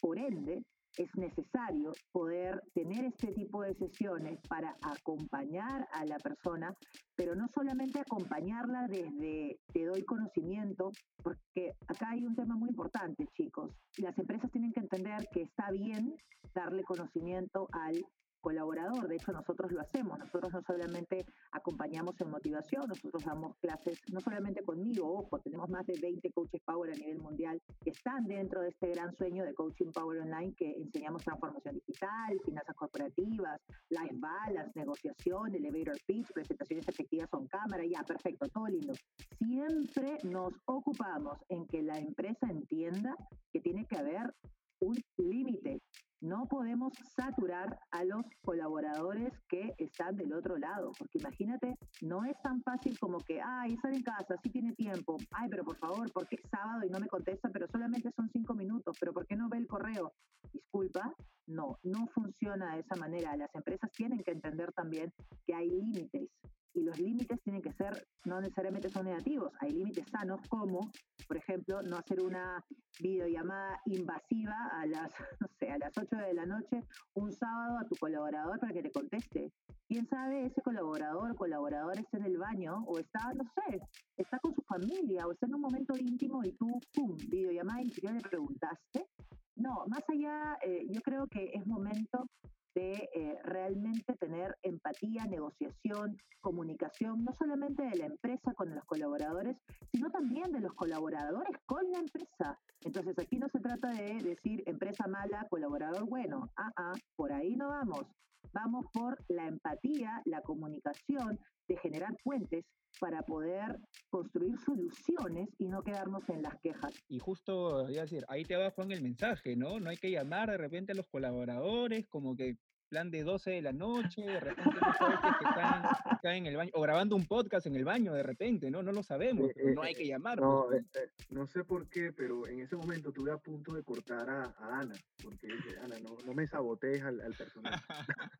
Por 0.00 0.18
ende, 0.18 0.62
es 0.96 1.08
necesario 1.16 1.92
poder 2.12 2.62
tener 2.72 3.04
este 3.04 3.32
tipo 3.32 3.62
de 3.62 3.74
sesiones 3.74 4.38
para 4.48 4.76
acompañar 4.82 5.88
a 5.92 6.04
la 6.04 6.18
persona, 6.18 6.74
pero 7.16 7.34
no 7.34 7.48
solamente 7.48 7.98
acompañarla 7.98 8.86
desde 8.88 9.58
te 9.72 9.84
doy 9.84 10.04
conocimiento, 10.04 10.92
porque 11.22 11.74
acá 11.88 12.10
hay 12.10 12.24
un 12.24 12.36
tema 12.36 12.54
muy 12.54 12.68
importante, 12.68 13.26
chicos. 13.36 13.72
Las 13.98 14.16
empresas 14.18 14.50
tienen 14.50 14.72
que 14.72 14.80
entender 14.80 15.26
que 15.32 15.42
está 15.42 15.70
bien 15.72 16.14
darle 16.54 16.84
conocimiento 16.84 17.68
al 17.72 18.04
colaborador. 18.44 19.08
De 19.08 19.16
hecho, 19.16 19.32
nosotros 19.32 19.72
lo 19.72 19.80
hacemos. 19.80 20.18
Nosotros 20.18 20.52
no 20.52 20.62
solamente 20.62 21.24
acompañamos 21.50 22.20
en 22.20 22.30
motivación, 22.30 22.84
nosotros 22.86 23.24
damos 23.24 23.56
clases, 23.56 23.98
no 24.12 24.20
solamente 24.20 24.62
conmigo, 24.62 25.20
ojo, 25.20 25.38
tenemos 25.38 25.70
más 25.70 25.86
de 25.86 25.98
20 26.00 26.30
coaches 26.32 26.60
Power 26.66 26.90
a 26.90 26.94
nivel 26.94 27.18
mundial 27.18 27.60
que 27.82 27.90
están 27.90 28.26
dentro 28.26 28.60
de 28.60 28.68
este 28.68 28.88
gran 28.90 29.16
sueño 29.16 29.44
de 29.44 29.54
Coaching 29.54 29.92
Power 29.92 30.20
Online 30.20 30.52
que 30.54 30.72
enseñamos 30.72 31.24
transformación 31.24 31.74
digital, 31.76 32.38
finanzas 32.44 32.76
corporativas, 32.76 33.60
life 33.88 34.14
balance, 34.16 34.78
negociación, 34.78 35.54
elevator 35.54 35.96
pitch, 36.06 36.30
presentaciones 36.32 36.86
efectivas 36.86 37.28
con 37.30 37.46
cámara, 37.46 37.84
ya, 37.86 38.02
perfecto, 38.02 38.46
todo 38.48 38.66
lindo. 38.66 38.92
Siempre 39.38 40.18
nos 40.24 40.52
ocupamos 40.66 41.38
en 41.48 41.66
que 41.66 41.82
la 41.82 41.98
empresa 41.98 42.46
entienda 42.50 43.16
que 43.52 43.60
tiene 43.60 43.86
que 43.86 43.96
haber 43.96 44.34
un 44.80 44.96
límite 45.16 45.80
no 46.24 46.46
podemos 46.46 46.92
saturar 47.14 47.78
a 47.90 48.02
los 48.04 48.24
colaboradores 48.42 49.30
que 49.46 49.74
están 49.76 50.16
del 50.16 50.32
otro 50.32 50.56
lado, 50.56 50.92
porque 50.98 51.18
imagínate, 51.18 51.76
no 52.00 52.24
es 52.24 52.40
tan 52.42 52.62
fácil 52.62 52.98
como 52.98 53.18
que, 53.18 53.42
ay, 53.42 53.74
está 53.74 53.90
en 53.90 54.02
casa, 54.02 54.34
sí 54.42 54.48
tiene 54.48 54.72
tiempo, 54.72 55.18
ay, 55.32 55.48
pero 55.50 55.64
por 55.64 55.76
favor, 55.76 56.10
¿por 56.12 56.26
qué 56.26 56.36
es 56.36 56.50
sábado 56.50 56.86
y 56.86 56.90
no 56.90 56.98
me 56.98 57.08
contesta, 57.08 57.50
pero 57.50 57.68
solamente 57.68 58.10
son 58.16 58.30
cinco 58.30 58.54
minutos, 58.54 58.96
pero 58.98 59.12
¿por 59.12 59.26
qué 59.26 59.36
no 59.36 59.50
ve 59.50 59.58
el 59.58 59.66
correo? 59.66 60.14
Disculpa, 60.50 61.14
no, 61.46 61.78
no 61.82 62.06
funciona 62.06 62.74
de 62.74 62.80
esa 62.80 62.96
manera. 62.96 63.36
Las 63.36 63.54
empresas 63.54 63.90
tienen 63.92 64.22
que 64.24 64.30
entender 64.30 64.72
también 64.72 65.12
que 65.46 65.54
hay 65.54 65.68
límites 65.68 66.30
y 66.74 66.80
los 66.80 66.98
límites 66.98 67.40
tienen 67.42 67.62
que 67.62 67.72
ser, 67.72 68.06
no 68.24 68.40
necesariamente 68.40 68.90
son 68.90 69.06
negativos, 69.06 69.52
hay 69.60 69.72
límites 69.72 70.06
sanos 70.10 70.40
como, 70.48 70.90
por 71.34 71.42
ejemplo, 71.42 71.82
no 71.82 71.96
hacer 71.96 72.20
una 72.22 72.64
videollamada 73.00 73.80
invasiva 73.86 74.54
a 74.72 74.86
las, 74.86 75.10
no 75.40 75.48
sé, 75.58 75.68
a 75.68 75.78
las 75.78 75.92
8 75.98 76.14
de 76.14 76.32
la 76.32 76.46
noche 76.46 76.84
un 77.14 77.32
sábado 77.32 77.78
a 77.78 77.88
tu 77.88 77.96
colaborador 77.96 78.60
para 78.60 78.72
que 78.72 78.82
te 78.82 78.92
conteste. 78.92 79.50
Quién 79.88 80.06
sabe, 80.06 80.46
ese 80.46 80.62
colaborador 80.62 81.32
o 81.32 81.34
colaborador 81.34 81.98
está 81.98 82.18
en 82.18 82.26
el 82.26 82.38
baño 82.38 82.84
o 82.86 83.00
está, 83.00 83.32
no 83.34 83.42
sé, 83.42 83.80
está 84.16 84.38
con 84.38 84.54
su 84.54 84.62
familia 84.62 85.26
o 85.26 85.32
está 85.32 85.46
en 85.46 85.56
un 85.56 85.62
momento 85.62 85.94
íntimo 85.98 86.40
y 86.44 86.52
tú, 86.52 86.80
pum, 86.92 87.16
videollamada 87.28 87.82
y 87.82 87.86
le 87.86 88.20
preguntaste. 88.20 89.08
No, 89.56 89.84
más 89.88 90.04
allá, 90.08 90.56
eh, 90.64 90.86
yo 90.88 91.00
creo 91.00 91.26
que 91.26 91.50
es 91.52 91.66
momento 91.66 92.28
de 92.74 93.08
eh, 93.14 93.38
realmente 93.44 94.14
tener 94.14 94.56
empatía, 94.62 95.24
negociación, 95.26 96.16
comunicación, 96.40 97.24
no 97.24 97.32
solamente 97.32 97.82
de 97.82 97.96
la 97.96 98.06
empresa 98.06 98.52
con 98.54 98.74
los 98.74 98.84
colaboradores, 98.84 99.56
sino 99.92 100.10
también 100.10 100.52
de 100.52 100.60
los 100.60 100.74
colaboradores 100.74 101.56
con 101.66 101.90
la 101.90 101.98
empresa. 101.98 102.58
Entonces 102.82 103.18
aquí 103.18 103.38
no 103.38 103.48
se 103.48 103.60
trata 103.60 103.90
de 103.90 104.22
decir 104.22 104.62
empresa 104.66 105.06
mala, 105.06 105.46
colaborador 105.48 106.04
bueno. 106.08 106.50
Ah, 106.56 106.70
ah, 106.76 106.92
por 107.16 107.32
ahí 107.32 107.56
no 107.56 107.68
vamos. 107.68 108.06
Vamos 108.52 108.86
por 108.92 109.18
la 109.28 109.46
empatía, 109.46 110.22
la 110.26 110.40
comunicación, 110.42 111.40
de 111.68 111.76
generar 111.78 112.14
puentes 112.22 112.64
para 113.00 113.22
poder 113.22 113.78
construir 114.08 114.56
soluciones 114.58 115.48
y 115.58 115.66
no 115.68 115.82
quedarnos 115.82 116.28
en 116.28 116.42
las 116.42 116.58
quejas. 116.60 116.94
Y 117.08 117.18
justo, 117.18 117.88
iba 117.90 118.00
a 118.00 118.04
decir, 118.04 118.24
ahí 118.28 118.44
te 118.44 118.56
va 118.56 118.70
Juan 118.70 118.92
el 118.92 119.02
mensaje, 119.02 119.56
¿no? 119.56 119.80
No 119.80 119.90
hay 119.90 119.96
que 119.96 120.10
llamar 120.10 120.50
de 120.50 120.58
repente 120.58 120.92
a 120.92 120.94
los 120.94 121.08
colaboradores 121.08 122.06
como 122.06 122.36
que 122.36 122.56
plan 122.88 123.10
de 123.10 123.24
12 123.24 123.50
de 123.50 123.62
la 123.62 123.72
noche, 123.72 124.22
de 124.22 124.38
repente 124.38 124.70
no 124.80 124.94
sabes 124.94 125.18
que 125.18 125.44
están, 126.20 126.36
en 126.36 126.46
el 126.46 126.56
baño, 126.56 126.70
o 126.74 126.80
grabando 126.80 127.16
un 127.16 127.26
podcast 127.26 127.66
en 127.66 127.74
el 127.74 127.84
baño 127.84 128.12
de 128.12 128.22
repente, 128.22 128.70
¿no? 128.70 128.82
No 128.82 128.92
lo 128.92 129.02
sabemos, 129.02 129.50
no 129.74 129.82
hay 129.82 129.94
que 129.94 130.06
llamar. 130.06 130.40
No, 130.40 130.66
pues, 130.68 130.84
eh, 130.94 131.10
no 131.30 131.46
sé 131.46 131.64
por 131.64 131.88
qué, 131.88 132.12
pero 132.12 132.46
en 132.46 132.60
ese 132.60 132.76
momento 132.76 133.10
tuve 133.10 133.32
a 133.32 133.38
punto 133.38 133.74
de 133.74 133.82
cortar 133.82 134.30
a, 134.30 134.54
Ana, 134.60 134.94
porque 135.22 135.48
dije, 135.48 135.76
Ana, 135.82 135.96
no, 136.00 136.16
no 136.24 136.34
me 136.34 136.46
sabotees 136.46 137.02
al, 137.02 137.20
al 137.20 137.34
personaje. 137.34 137.82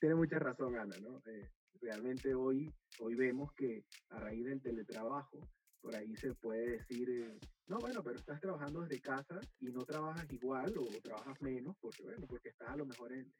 Tiene 0.00 0.14
mucha 0.14 0.38
razón, 0.38 0.76
Ana, 0.76 0.96
¿no? 1.00 1.22
Eh, 1.26 1.50
realmente 1.80 2.34
hoy, 2.34 2.72
hoy 3.00 3.14
vemos 3.14 3.52
que 3.52 3.84
a 4.10 4.18
raíz 4.18 4.44
del 4.44 4.60
teletrabajo, 4.60 5.38
por 5.80 5.96
ahí 5.96 6.14
se 6.16 6.34
puede 6.34 6.78
decir, 6.78 7.10
eh, 7.10 7.38
no, 7.66 7.78
bueno, 7.78 8.02
pero 8.02 8.16
estás 8.16 8.40
trabajando 8.40 8.82
desde 8.82 9.00
casa 9.00 9.40
y 9.60 9.66
no 9.66 9.84
trabajas 9.84 10.30
igual 10.32 10.72
o, 10.78 10.86
trabajas 11.02 11.40
menos, 11.42 11.76
porque, 11.80 12.02
bueno, 12.04 12.26
porque 12.28 12.50
estás 12.50 12.68
a 12.68 12.76
lo 12.76 12.86
mejor 12.86 13.12
en, 13.12 13.32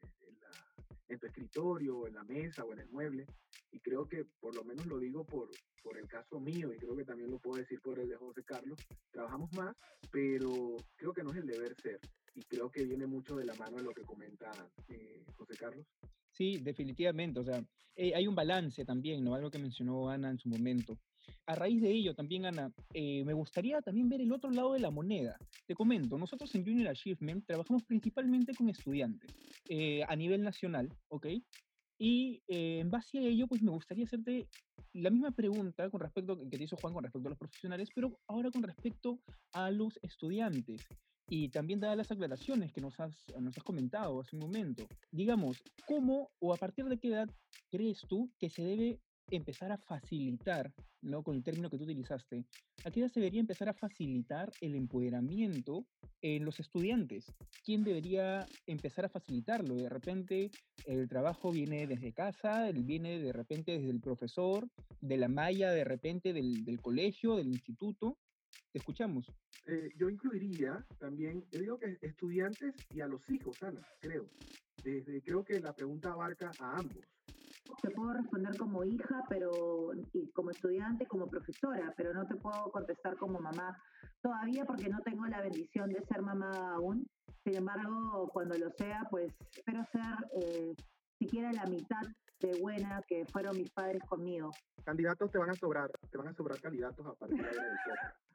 en, 1.07 1.19
tu 1.19 1.27
escritorio 1.27 1.99
o 1.99 2.07
en 2.07 2.15
la 2.15 2.23
mesa 2.23 2.65
o 2.65 2.73
en 2.73 2.79
el 2.79 2.89
mueble. 2.89 3.25
Y 3.71 3.79
creo 3.79 4.07
que, 4.07 4.25
por 4.39 4.55
lo 4.55 4.63
menos 4.63 4.85
lo 4.87 4.99
digo 4.99 5.25
por, 5.25 5.49
por 5.81 5.97
el 5.97 6.07
caso 6.07 6.39
mío 6.39 6.73
y 6.73 6.77
creo 6.77 6.95
que 6.95 7.05
también 7.05 7.31
lo 7.31 7.39
puedo 7.39 7.59
decir 7.59 7.79
por 7.81 7.99
el 7.99 8.09
de 8.09 8.15
José 8.17 8.43
Carlos, 8.43 8.79
trabajamos 9.11 9.51
más, 9.53 9.75
pero 10.11 10.75
creo 10.95 11.13
que 11.13 11.23
no 11.23 11.31
es 11.31 11.37
el 11.37 11.47
deber 11.47 11.75
ser. 11.81 11.99
Y 12.35 12.41
creo 12.43 12.71
que 12.71 12.83
viene 12.83 13.05
mucho 13.05 13.35
de 13.35 13.45
la 13.45 13.53
mano 13.55 13.77
de 13.77 13.83
lo 13.83 13.93
que 13.93 14.03
comenta 14.03 14.51
eh, 14.89 15.23
José 15.37 15.55
Carlos. 15.55 15.85
Sí, 16.33 16.57
definitivamente. 16.57 17.39
O 17.39 17.43
sea, 17.43 17.63
eh, 17.95 18.13
hay 18.15 18.27
un 18.27 18.35
balance 18.35 18.83
también, 18.85 19.23
¿no? 19.23 19.35
Algo 19.35 19.51
que 19.51 19.59
mencionó 19.59 20.09
Ana 20.09 20.31
en 20.31 20.39
su 20.39 20.49
momento. 20.49 20.97
A 21.45 21.55
raíz 21.55 21.81
de 21.81 21.91
ello, 21.91 22.15
también, 22.15 22.45
Ana, 22.45 22.71
eh, 22.93 23.23
me 23.23 23.33
gustaría 23.33 23.81
también 23.81 24.09
ver 24.09 24.21
el 24.21 24.31
otro 24.33 24.49
lado 24.49 24.73
de 24.73 24.79
la 24.79 24.91
moneda. 24.91 25.37
Te 25.67 25.75
comento, 25.75 26.17
nosotros 26.17 26.53
en 26.55 26.65
Junior 26.65 26.89
Achievement 26.89 27.45
trabajamos 27.45 27.83
principalmente 27.83 28.53
con 28.55 28.69
estudiantes 28.69 29.31
eh, 29.69 30.03
a 30.07 30.15
nivel 30.15 30.41
nacional, 30.41 30.89
¿ok? 31.09 31.27
Y 31.99 32.41
en 32.47 32.89
base 32.89 33.19
a 33.19 33.21
ello, 33.21 33.47
pues 33.47 33.61
me 33.61 33.71
gustaría 33.71 34.03
hacerte 34.03 34.47
la 34.93 35.09
misma 35.09 35.31
pregunta 35.31 35.89
con 35.89 36.01
respecto 36.01 36.37
que 36.49 36.57
te 36.57 36.63
hizo 36.63 36.75
Juan 36.77 36.93
con 36.93 37.03
respecto 37.03 37.27
a 37.27 37.31
los 37.31 37.39
profesionales, 37.39 37.89
pero 37.95 38.19
ahora 38.27 38.51
con 38.51 38.63
respecto 38.63 39.19
a 39.53 39.71
los 39.71 39.99
estudiantes. 40.01 40.85
Y 41.29 41.49
también 41.49 41.79
dadas 41.79 41.97
las 41.97 42.11
aclaraciones 42.11 42.71
que 42.71 42.81
nos 42.81 42.99
has, 42.99 43.15
nos 43.39 43.57
has 43.57 43.63
comentado 43.63 44.19
hace 44.19 44.35
un 44.35 44.41
momento, 44.41 44.85
digamos, 45.11 45.63
¿cómo 45.87 46.31
o 46.39 46.53
a 46.53 46.57
partir 46.57 46.85
de 46.85 46.97
qué 46.97 47.09
edad 47.09 47.29
crees 47.69 48.01
tú 48.07 48.31
que 48.37 48.49
se 48.49 48.63
debe 48.63 48.99
empezar 49.31 49.71
a 49.71 49.77
facilitar, 49.77 50.73
¿no? 51.01 51.23
Con 51.23 51.35
el 51.35 51.43
término 51.43 51.69
que 51.69 51.77
tú 51.77 51.83
utilizaste, 51.85 52.45
¿a 52.83 52.91
qué 52.91 52.99
edad 52.99 53.09
se 53.09 53.19
debería 53.19 53.39
empezar 53.39 53.69
a 53.69 53.73
facilitar 53.73 54.51
el 54.61 54.75
empoderamiento 54.75 55.85
en 56.21 56.45
los 56.45 56.59
estudiantes? 56.59 57.25
¿Quién 57.63 57.83
debería 57.83 58.45
empezar 58.67 59.05
a 59.05 59.09
facilitarlo? 59.09 59.75
De 59.75 59.89
repente 59.89 60.51
el 60.85 61.07
trabajo 61.07 61.51
viene 61.51 61.87
desde 61.87 62.13
casa, 62.13 62.69
viene 62.71 63.19
de 63.19 63.31
repente 63.31 63.71
desde 63.73 63.89
el 63.89 64.01
profesor, 64.01 64.67
de 65.01 65.17
la 65.17 65.27
malla, 65.27 65.71
de 65.71 65.83
repente 65.83 66.33
del, 66.33 66.63
del 66.65 66.81
colegio, 66.81 67.35
del 67.35 67.47
instituto. 67.47 68.17
Te 68.73 68.79
escuchamos. 68.79 69.31
Eh, 69.67 69.89
yo 69.97 70.09
incluiría 70.09 70.83
también, 70.99 71.45
yo 71.51 71.59
digo 71.59 71.77
que 71.77 71.95
estudiantes 72.01 72.73
y 72.91 73.01
a 73.01 73.07
los 73.07 73.21
hijos, 73.29 73.61
Ana, 73.61 73.79
creo. 74.01 74.25
Desde, 74.83 75.21
creo 75.21 75.45
que 75.45 75.59
la 75.59 75.73
pregunta 75.73 76.11
abarca 76.11 76.51
a 76.59 76.77
ambos. 76.79 77.05
Te 77.83 77.91
puedo 77.91 78.13
responder 78.13 78.57
como 78.57 78.83
hija, 78.83 79.23
pero 79.29 79.91
y 80.13 80.27
como 80.31 80.49
estudiante, 80.49 81.05
como 81.05 81.27
profesora, 81.27 81.93
pero 81.95 82.15
no 82.15 82.25
te 82.25 82.35
puedo 82.35 82.71
contestar 82.71 83.15
como 83.17 83.39
mamá 83.39 83.77
todavía 84.23 84.65
porque 84.65 84.89
no 84.89 84.99
tengo 85.01 85.27
la 85.27 85.41
bendición 85.41 85.89
de 85.91 86.03
ser 86.07 86.23
mamá 86.23 86.73
aún. 86.73 87.05
Sin 87.43 87.55
embargo, 87.55 88.27
cuando 88.33 88.57
lo 88.57 88.71
sea, 88.71 89.05
pues 89.11 89.31
espero 89.55 89.85
ser 89.91 90.29
eh, 90.41 90.73
siquiera 91.19 91.53
la 91.53 91.65
mitad 91.65 92.01
de 92.47 92.59
buena 92.59 93.01
que 93.07 93.25
fueron 93.25 93.57
mis 93.57 93.71
padres 93.71 94.01
conmigo. 94.07 94.51
Candidatos 94.83 95.31
te 95.31 95.37
van 95.37 95.49
a 95.49 95.55
sobrar, 95.55 95.89
te 96.11 96.17
van 96.17 96.27
a 96.27 96.33
sobrar 96.33 96.59
candidatos 96.59 97.05
a 97.05 97.13
partir 97.13 97.41
de 97.41 97.49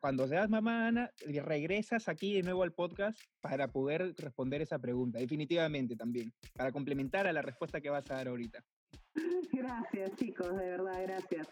Cuando 0.00 0.26
seas 0.26 0.48
mamá, 0.48 0.88
Ana, 0.88 1.10
regresas 1.44 2.08
aquí 2.08 2.34
de 2.34 2.42
nuevo 2.42 2.62
al 2.62 2.72
podcast 2.72 3.20
para 3.40 3.68
poder 3.68 4.14
responder 4.16 4.62
esa 4.62 4.78
pregunta, 4.78 5.18
definitivamente 5.18 5.94
también, 5.94 6.32
para 6.54 6.72
complementar 6.72 7.26
a 7.26 7.32
la 7.32 7.42
respuesta 7.42 7.80
que 7.80 7.90
vas 7.90 8.10
a 8.10 8.14
dar 8.14 8.28
ahorita. 8.28 8.64
Gracias, 9.52 10.16
chicos, 10.16 10.56
de 10.56 10.70
verdad, 10.70 11.02
gracias. 11.02 11.48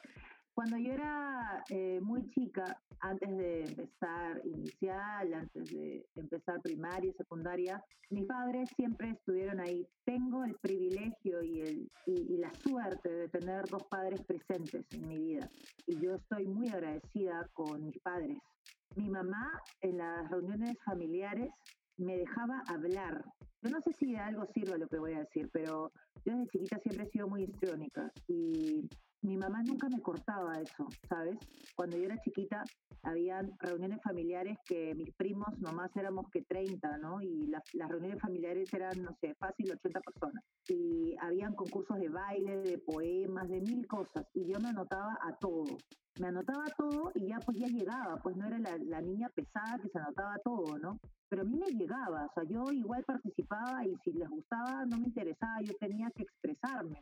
Cuando 0.57 0.79
yo 0.79 0.91
era 0.91 1.63
eh, 1.69 2.01
muy 2.01 2.31
chica, 2.31 2.81
antes 3.01 3.37
de 3.37 3.65
empezar 3.65 4.41
inicial, 4.43 5.35
antes 5.35 5.65
de 5.71 6.07
empezar 6.15 6.63
primaria 6.63 7.11
y 7.11 7.13
secundaria, 7.13 7.85
mis 8.09 8.25
padres 8.25 8.71
siempre 8.75 9.11
estuvieron 9.11 9.61
ahí. 9.61 9.87
Tengo 10.07 10.45
el 10.45 10.55
privilegio 10.55 11.43
y, 11.43 11.61
el, 11.61 11.91
la 12.47 12.53
suerte 12.61 13.11
de 13.11 13.29
tener 13.29 13.65
dos 13.67 13.85
padres 13.85 14.23
presentes 14.25 14.85
en 14.93 15.09
mi 15.09 15.19
vida. 15.19 15.51
Y 15.87 15.99
yo 16.01 16.15
estoy 16.15 16.47
muy 16.47 16.69
agradecida 16.69 17.49
con 17.53 17.85
mis 17.85 17.99
padres. 17.99 18.39
Mi 18.95 19.09
mamá 19.09 19.61
en 19.81 19.99
las 19.99 20.31
reuniones 20.31 20.77
familiares 20.85 21.51
me 21.97 22.17
dejaba 22.17 22.63
hablar. 22.69 23.25
Yo 23.63 23.71
no 23.71 23.81
sé 23.81 23.93
si 23.95 24.13
de 24.13 24.19
algo 24.19 24.47
sirve 24.55 24.79
lo 24.79 24.89
que 24.89 24.99
voy 24.99 25.15
a 25.15 25.21
decir, 25.21 25.49
pero 25.53 25.91
yo 26.25 26.37
desde 26.37 26.47
chiquita 26.51 26.79
siempre 26.79 27.07
he 27.07 27.11
sido 27.11 27.29
muy 27.29 27.45
histriónica 27.45 28.13
y 28.29 28.89
mi 29.27 29.37
mamá 29.37 29.61
nunca 29.65 29.89
me 29.89 30.01
cortaba 30.01 30.53
eso, 30.61 30.87
¿sabes? 31.09 31.37
Cuando 31.75 31.97
yo 31.97 32.05
era 32.05 32.21
chiquita, 32.23 32.63
habían 33.03 33.53
reuniones 33.59 34.01
familiares 34.03 34.57
que 34.65 34.95
mis 34.95 35.13
primos 35.15 35.49
nomás 35.59 35.91
éramos 35.97 36.31
que 36.31 36.43
30, 36.43 36.99
¿no? 36.99 37.21
Y 37.21 37.47
las 37.49 37.89
reuniones 37.89 38.21
familiares 38.21 38.73
eran, 38.73 39.03
no 39.03 39.17
sé, 39.21 39.35
fácil 39.35 39.73
80 39.73 40.01
personas. 40.01 40.45
Y 40.69 41.17
habían 41.21 41.55
concursos 41.55 41.99
de 41.99 42.09
baile, 42.09 42.59
de 42.59 42.79
poemas, 42.79 43.49
de 43.49 43.61
mil 43.61 43.87
cosas. 43.89 44.25
Y 44.33 44.47
yo 44.47 44.61
me 44.61 44.69
anotaba 44.69 45.19
a 45.21 45.37
todo. 45.37 45.77
Me 46.21 46.29
anotaba 46.29 46.65
a 46.65 46.75
todo 46.77 47.11
y 47.15 47.27
ya 47.27 47.39
pues 47.41 47.59
ya 47.59 47.67
llegaba, 47.67 48.17
pues 48.23 48.37
no 48.37 48.47
era 48.47 48.59
la, 48.59 48.79
la 48.79 49.01
niña 49.03 49.29
pesada 49.35 49.79
que 49.83 49.89
se 49.89 49.99
anotaba 49.99 50.35
a 50.35 50.39
todo, 50.39 50.79
¿no? 50.79 50.99
Pero 51.29 51.43
a 51.43 51.45
mí 51.45 51.59
me 51.59 51.67
llegaba, 51.67 52.27
o 52.27 52.33
sea, 52.33 52.45
yo 52.45 52.73
igual 52.73 53.05
participaba 53.05 53.85
y 53.85 53.95
si 54.03 54.13
les 54.13 54.29
gustaba 54.29 54.87
no 54.87 54.97
me 54.99 55.09
interesaba, 55.09 55.61
yo 55.63 55.75
tenía 55.79 56.11
que 56.15 56.23
expresarme. 56.23 57.01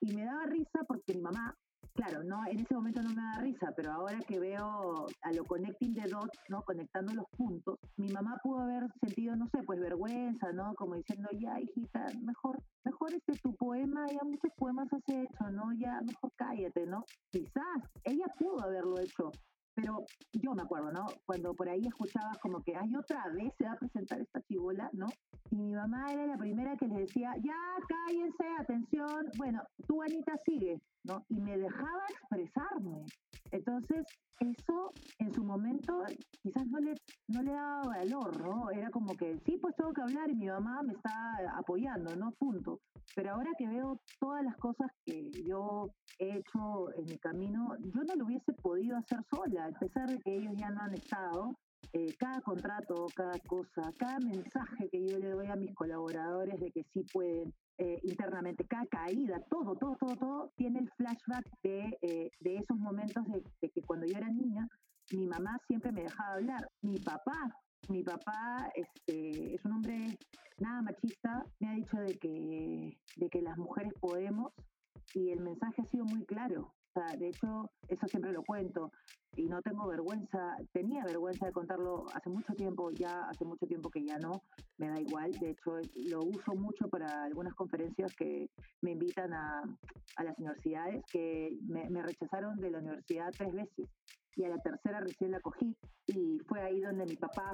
Y 0.00 0.14
me 0.14 0.24
daba 0.24 0.46
risa 0.46 0.84
porque 0.86 1.14
mi 1.14 1.22
mamá, 1.22 1.54
claro, 1.94 2.22
no 2.22 2.46
en 2.46 2.60
ese 2.60 2.74
momento 2.74 3.02
no 3.02 3.10
me 3.10 3.22
daba 3.22 3.42
risa, 3.42 3.72
pero 3.76 3.92
ahora 3.92 4.18
que 4.20 4.38
veo 4.38 5.06
a 5.22 5.32
lo 5.32 5.44
connecting 5.44 5.94
the 5.94 6.08
dots, 6.08 6.38
¿no? 6.48 6.62
Conectando 6.62 7.14
los 7.14 7.26
puntos, 7.36 7.78
mi 7.96 8.08
mamá 8.12 8.38
pudo 8.42 8.60
haber 8.60 8.84
sentido, 9.00 9.34
no 9.36 9.46
sé, 9.48 9.62
pues 9.64 9.80
vergüenza, 9.80 10.52
¿no? 10.52 10.74
Como 10.74 10.94
diciendo, 10.94 11.28
ya, 11.40 11.58
hijita, 11.60 12.06
mejor, 12.22 12.62
mejor 12.84 13.14
este 13.14 13.32
tu 13.42 13.54
poema, 13.56 14.06
ya 14.08 14.20
muchos 14.22 14.52
poemas 14.56 14.88
has 14.92 15.02
hecho, 15.08 15.50
¿no? 15.50 15.72
Ya, 15.74 16.00
mejor 16.02 16.32
cállate, 16.36 16.86
¿no? 16.86 17.04
Quizás 17.30 17.82
ella 18.04 18.26
pudo 18.38 18.62
haberlo 18.62 18.98
hecho, 19.00 19.32
pero 19.80 20.04
yo 20.32 20.54
me 20.54 20.62
acuerdo, 20.62 20.90
¿no? 20.90 21.06
Cuando 21.24 21.54
por 21.54 21.68
ahí 21.68 21.86
escuchabas 21.86 22.36
como 22.38 22.60
que, 22.64 22.74
ay, 22.74 22.96
otra 22.96 23.28
vez 23.28 23.52
se 23.56 23.64
va 23.64 23.72
a 23.74 23.78
presentar 23.78 24.20
esta 24.20 24.42
chivola, 24.42 24.90
¿no? 24.92 25.06
Y 25.52 25.56
mi 25.56 25.72
mamá 25.72 26.12
era 26.12 26.26
la 26.26 26.36
primera 26.36 26.76
que 26.76 26.88
les 26.88 27.06
decía, 27.06 27.32
ya, 27.44 27.54
cállense, 27.86 28.44
atención, 28.58 29.26
bueno, 29.36 29.62
tú, 29.86 30.02
Anita, 30.02 30.32
sigue, 30.44 30.80
¿no? 31.08 31.24
Y 31.28 31.40
me 31.40 31.56
dejaba 31.56 32.04
expresarme. 32.10 33.04
Entonces, 33.50 34.04
eso 34.40 34.92
en 35.18 35.32
su 35.32 35.42
momento 35.42 36.04
quizás 36.42 36.66
no 36.66 36.78
le, 36.78 36.94
no 37.28 37.42
le 37.42 37.52
daba 37.52 37.82
valor, 37.82 38.40
¿no? 38.40 38.70
Era 38.70 38.90
como 38.90 39.14
que, 39.14 39.38
sí, 39.44 39.58
pues 39.60 39.74
tengo 39.76 39.92
que 39.92 40.02
hablar 40.02 40.30
y 40.30 40.36
mi 40.36 40.46
mamá 40.46 40.82
me 40.82 40.92
está 40.92 41.10
apoyando, 41.56 42.14
¿no? 42.14 42.30
Punto. 42.32 42.80
Pero 43.14 43.34
ahora 43.34 43.50
que 43.58 43.66
veo 43.66 43.98
todas 44.20 44.44
las 44.44 44.56
cosas 44.56 44.88
que 45.04 45.30
yo 45.44 45.90
he 46.18 46.38
hecho 46.38 46.94
en 46.96 47.04
mi 47.06 47.18
camino, 47.18 47.76
yo 47.78 48.02
no 48.04 48.14
lo 48.14 48.26
hubiese 48.26 48.52
podido 48.52 48.96
hacer 48.96 49.18
sola, 49.34 49.66
a 49.66 49.78
pesar 49.78 50.08
de 50.08 50.18
que 50.18 50.36
ellos 50.36 50.54
ya 50.56 50.70
no 50.70 50.82
han 50.82 50.94
estado. 50.94 51.58
Eh, 51.92 52.14
cada 52.18 52.40
contrato, 52.42 53.06
cada 53.14 53.38
cosa, 53.46 53.92
cada 53.98 54.18
mensaje 54.18 54.88
que 54.90 55.06
yo 55.06 55.18
le 55.18 55.30
doy 55.30 55.46
a 55.46 55.56
mis 55.56 55.74
colaboradores 55.74 56.60
de 56.60 56.70
que 56.70 56.84
sí 56.92 57.02
pueden 57.12 57.54
eh, 57.78 57.98
internamente, 58.02 58.64
cada 58.66 58.84
caída, 58.86 59.40
todo, 59.48 59.74
todo, 59.76 59.96
todo, 59.96 60.16
todo 60.16 60.52
tiene 60.56 60.80
el 60.80 60.90
flashback 60.96 61.44
de, 61.62 61.98
eh, 62.02 62.30
de 62.40 62.56
esos 62.56 62.76
momentos 62.76 63.24
de, 63.28 63.70
que 63.70 63.82
cuando 63.82 64.06
yo 64.06 64.18
era 64.18 64.28
niña, 64.28 64.68
mi 65.12 65.26
mamá 65.26 65.58
siempre 65.66 65.92
me 65.92 66.02
dejaba 66.02 66.34
hablar. 66.34 66.68
Mi 66.82 66.98
papá 66.98 67.54
mi 67.88 68.02
papá 68.02 68.70
este, 68.74 69.54
es 69.54 69.64
un 69.64 69.72
hombre 69.72 70.18
nada 70.58 70.82
machista, 70.82 71.46
me 71.60 71.68
ha 71.68 71.72
dicho 71.72 71.96
de 71.96 72.18
que, 72.18 72.98
de 73.16 73.30
que 73.30 73.40
las 73.40 73.56
mujeres 73.56 73.94
podemos 74.00 74.52
y 75.14 75.30
el 75.30 75.40
mensaje 75.40 75.82
ha 75.82 75.86
sido 75.86 76.04
muy 76.04 76.24
claro. 76.26 76.74
Sea, 76.98 77.16
de 77.16 77.28
hecho, 77.28 77.70
eso 77.86 78.06
siempre 78.08 78.32
lo 78.32 78.42
cuento 78.42 78.90
y 79.36 79.44
no 79.44 79.62
tengo 79.62 79.86
vergüenza, 79.86 80.56
tenía 80.72 81.04
vergüenza 81.04 81.46
de 81.46 81.52
contarlo 81.52 82.06
hace 82.12 82.28
mucho 82.28 82.52
tiempo, 82.54 82.90
ya 82.90 83.28
hace 83.28 83.44
mucho 83.44 83.66
tiempo 83.68 83.88
que 83.88 84.04
ya 84.04 84.18
no, 84.18 84.42
me 84.78 84.88
da 84.88 85.00
igual, 85.00 85.30
de 85.30 85.50
hecho 85.50 85.76
lo 86.10 86.24
uso 86.24 86.56
mucho 86.56 86.88
para 86.88 87.22
algunas 87.22 87.54
conferencias 87.54 88.12
que 88.16 88.50
me 88.80 88.92
invitan 88.92 89.32
a, 89.32 89.62
a 90.16 90.24
las 90.24 90.36
universidades, 90.38 91.04
que 91.12 91.56
me 91.68 92.02
rechazaron 92.02 92.56
de 92.56 92.70
la 92.72 92.78
universidad 92.78 93.30
tres 93.36 93.52
veces 93.52 93.86
y 94.36 94.44
a 94.44 94.48
la 94.48 94.58
tercera 94.58 95.00
recién 95.00 95.32
la 95.32 95.40
cogí 95.40 95.76
y 96.06 96.38
fue 96.46 96.60
ahí 96.60 96.80
donde 96.80 97.06
mi 97.06 97.16
papá 97.16 97.52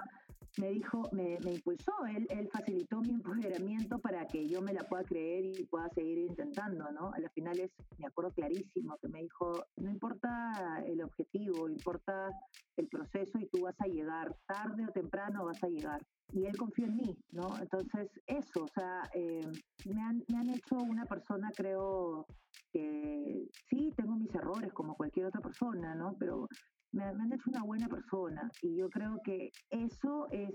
me 0.56 0.70
dijo, 0.70 1.02
me, 1.12 1.36
impulsó, 1.44 1.92
él, 2.14 2.26
él, 2.30 2.48
facilitó 2.52 3.00
mi 3.00 3.10
empoderamiento 3.14 3.98
para 3.98 4.26
que 4.26 4.46
yo 4.46 4.60
me 4.62 4.72
la 4.72 4.84
pueda 4.84 5.02
creer 5.02 5.46
y 5.46 5.64
pueda 5.64 5.88
seguir 5.90 6.18
intentando, 6.18 6.90
¿no? 6.92 7.10
A 7.12 7.18
las 7.18 7.32
finales 7.32 7.72
me 7.98 8.06
acuerdo 8.06 8.30
clarísimo 8.32 8.96
que 8.98 9.08
me 9.08 9.22
dijo, 9.22 9.66
no 9.76 9.90
importa 9.90 10.84
el 10.86 11.02
objetivo, 11.02 11.68
importa 11.68 12.30
el 12.76 12.88
proceso 12.88 13.38
y 13.38 13.46
tú 13.46 13.62
vas 13.62 13.74
a 13.80 13.86
llegar, 13.86 14.36
tarde 14.46 14.86
o 14.86 14.92
temprano 14.92 15.44
vas 15.44 15.62
a 15.62 15.68
llegar. 15.68 16.00
Y 16.32 16.46
él 16.46 16.56
confió 16.56 16.86
en 16.86 16.96
mí, 16.96 17.16
¿no? 17.30 17.56
Entonces, 17.60 18.10
eso, 18.26 18.64
o 18.64 18.68
sea, 18.74 19.02
eh, 19.14 19.46
me, 19.84 20.02
han, 20.02 20.24
me 20.28 20.38
han 20.38 20.48
hecho 20.50 20.76
una 20.76 21.04
persona, 21.04 21.50
creo, 21.54 22.26
que 22.72 23.46
sí, 23.68 23.92
tengo 23.96 24.16
mis 24.16 24.34
errores 24.34 24.72
como 24.72 24.96
cualquier 24.96 25.26
otra 25.26 25.40
persona, 25.40 25.94
¿no? 25.94 26.16
Pero 26.18 26.48
me, 26.92 27.04
me 27.14 27.22
han 27.22 27.32
hecho 27.32 27.50
una 27.50 27.62
buena 27.62 27.86
persona 27.88 28.50
y 28.62 28.76
yo 28.76 28.88
creo 28.90 29.20
que 29.24 29.50
eso 29.70 30.26
es 30.30 30.50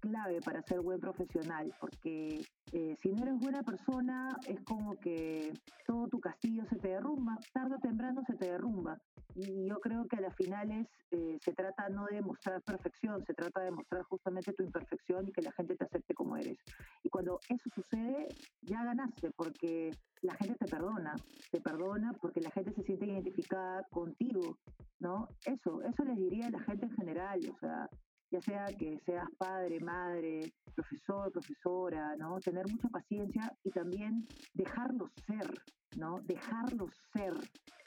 clave 0.00 0.40
para 0.40 0.62
ser 0.62 0.80
buen 0.80 1.00
profesional, 1.00 1.72
porque 1.80 2.40
eh, 2.72 2.96
si 3.00 3.12
no 3.12 3.22
eres 3.22 3.38
buena 3.38 3.62
persona, 3.62 4.28
es 4.46 4.60
como 4.64 4.96
que 4.96 5.52
todo 5.86 6.08
tu 6.08 6.20
castillo 6.20 6.64
se 6.68 6.76
te 6.76 6.88
derrumba, 6.88 7.38
tarde 7.52 7.76
o 7.76 7.80
temprano 7.80 8.22
se 8.26 8.34
te 8.34 8.46
derrumba. 8.46 8.98
Y 9.34 9.66
yo 9.68 9.80
creo 9.80 10.06
que 10.06 10.16
a 10.16 10.20
las 10.20 10.36
finales 10.36 10.86
eh, 11.10 11.38
se 11.42 11.52
trata 11.52 11.88
no 11.88 12.06
de 12.06 12.20
mostrar 12.20 12.60
perfección, 12.62 13.24
se 13.26 13.34
trata 13.34 13.62
de 13.62 13.70
mostrar 13.70 14.02
justamente 14.04 14.52
tu 14.52 14.62
imperfección 14.62 15.28
y 15.28 15.32
que 15.32 15.42
la 15.42 15.52
gente 15.52 15.76
te 15.76 15.84
acepte 15.84 16.14
como 16.14 16.36
eres. 16.36 16.58
Y 17.02 17.08
cuando 17.08 17.40
eso 17.48 17.70
sucede, 17.74 18.28
ya 18.62 18.84
ganaste, 18.84 19.30
porque 19.32 19.90
la 20.22 20.34
gente 20.34 20.54
te 20.54 20.66
perdona, 20.66 21.14
te 21.50 21.60
perdona 21.60 22.12
porque 22.20 22.40
la 22.40 22.50
gente 22.50 22.72
se 22.74 22.82
siente 22.82 23.06
identificada 23.06 23.82
contigo, 23.90 24.58
¿no? 25.00 25.28
Eso, 25.44 25.82
eso 25.82 26.04
les 26.04 26.16
diría 26.16 26.46
a 26.46 26.50
la 26.50 26.60
gente 26.60 26.86
en 26.86 26.92
general, 26.92 27.40
o 27.52 27.58
sea, 27.58 27.88
ya 28.32 28.40
sea 28.40 28.66
que 28.78 28.98
seas 29.04 29.28
padre, 29.36 29.78
madre, 29.80 30.40
profesor, 30.74 31.30
profesora, 31.30 32.16
¿no? 32.16 32.40
Tener 32.40 32.66
mucha 32.66 32.88
paciencia 32.88 33.52
y 33.62 33.70
también 33.70 34.26
dejarlo 34.54 35.10
ser, 35.26 35.46
¿no? 35.98 36.18
Dejarlo 36.22 36.88
ser, 37.12 37.34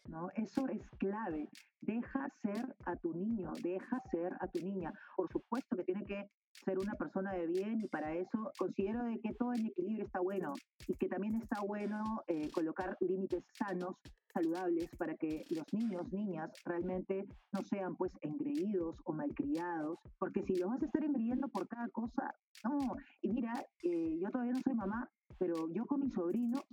¿no? 0.08 0.30
Eso 0.36 0.68
es 0.68 0.88
clave. 1.00 1.50
Deja 1.82 2.30
ser 2.44 2.76
a 2.86 2.96
tu 2.96 3.14
niño, 3.14 3.54
deja 3.64 4.00
ser 4.12 4.34
a 4.40 4.48
tu 4.48 4.60
niña. 4.60 4.94
Por 5.16 5.32
supuesto 5.32 5.76
que 5.76 5.84
tiene 5.84 6.06
que 6.06 6.30
ser 6.64 6.80
una 6.80 6.94
persona 6.94 7.34
de 7.34 7.48
bien 7.48 7.82
y 7.82 7.88
para 7.88 8.14
eso 8.14 8.52
considero 8.58 9.04
de 9.06 9.20
que 9.20 9.34
todo 9.34 9.54
en 9.54 9.68
equilibrio 9.68 10.06
está 10.06 10.20
bueno 10.20 10.54
y 10.88 10.96
que 10.96 11.08
también 11.08 11.36
está 11.36 11.62
bueno 11.62 12.24
eh, 12.28 12.50
colocar 12.52 12.96
límites 13.02 13.44
sanos, 13.54 13.96
saludables, 14.34 14.90
para 14.98 15.16
que 15.16 15.46
los 15.50 15.66
niños, 15.74 16.12
niñas 16.12 16.52
realmente 16.66 17.26
no 17.54 17.62
sean 17.64 17.96
pues 17.96 18.12
engreídos 18.22 18.96
o 19.06 19.14
malcriados, 19.14 20.00
porque 20.18 20.44
si 20.44 20.56
los 20.56 20.70
vas 20.70 20.82
a 20.82 20.86
estar 20.86 21.04
engreíendo 21.04 21.48
por 21.48 21.68
cada 21.68 21.88
cosa, 21.90 22.34
no. 22.64 22.96
Y 23.22 23.32
mira, 23.32 23.54
eh, 23.84 24.18
yo 24.22 24.30
todavía 24.30 24.54
no 24.54 24.62
soy 24.62 24.74
mamá, 24.74 25.10
pero 25.38 25.70
yo 25.72 25.86
con 25.86 26.02
mi 26.02 26.10
sobrino 26.12 26.64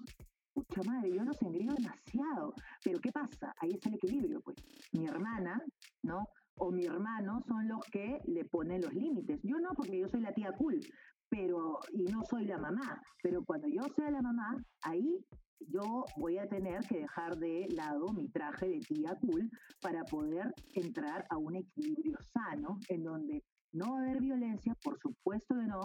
pucha 0.52 0.82
madre, 0.84 1.10
yo 1.12 1.24
los 1.24 1.40
engrío 1.42 1.72
demasiado. 1.72 2.54
Pero 2.84 3.00
¿qué 3.00 3.10
pasa? 3.12 3.54
Ahí 3.60 3.70
está 3.70 3.88
el 3.88 3.96
equilibrio, 3.96 4.40
pues. 4.40 4.56
Mi 4.92 5.06
hermana, 5.06 5.62
¿no? 6.02 6.28
O 6.56 6.70
mi 6.70 6.84
hermano 6.84 7.40
son 7.46 7.68
los 7.68 7.80
que 7.90 8.20
le 8.26 8.44
ponen 8.44 8.82
los 8.82 8.94
límites. 8.94 9.40
Yo 9.42 9.58
no, 9.58 9.70
porque 9.74 9.98
yo 9.98 10.08
soy 10.08 10.20
la 10.20 10.32
tía 10.32 10.52
cool, 10.52 10.80
pero, 11.28 11.80
y 11.92 12.04
no 12.04 12.22
soy 12.24 12.44
la 12.44 12.58
mamá. 12.58 13.00
Pero 13.22 13.44
cuando 13.44 13.68
yo 13.68 13.82
sea 13.96 14.10
la 14.10 14.22
mamá, 14.22 14.56
ahí 14.82 15.18
yo 15.68 16.04
voy 16.16 16.38
a 16.38 16.48
tener 16.48 16.80
que 16.88 17.00
dejar 17.00 17.36
de 17.36 17.66
lado 17.74 18.12
mi 18.12 18.28
traje 18.28 18.68
de 18.68 18.80
tía 18.80 19.16
cool 19.20 19.50
para 19.80 20.04
poder 20.04 20.52
entrar 20.74 21.24
a 21.30 21.36
un 21.38 21.56
equilibrio 21.56 22.18
sano 22.32 22.78
en 22.88 23.02
donde 23.02 23.42
no 23.72 23.92
va 23.92 23.98
a 23.98 24.02
haber 24.02 24.20
violencia, 24.20 24.74
por 24.82 24.98
supuesto 24.98 25.54
que 25.54 25.66
no, 25.66 25.80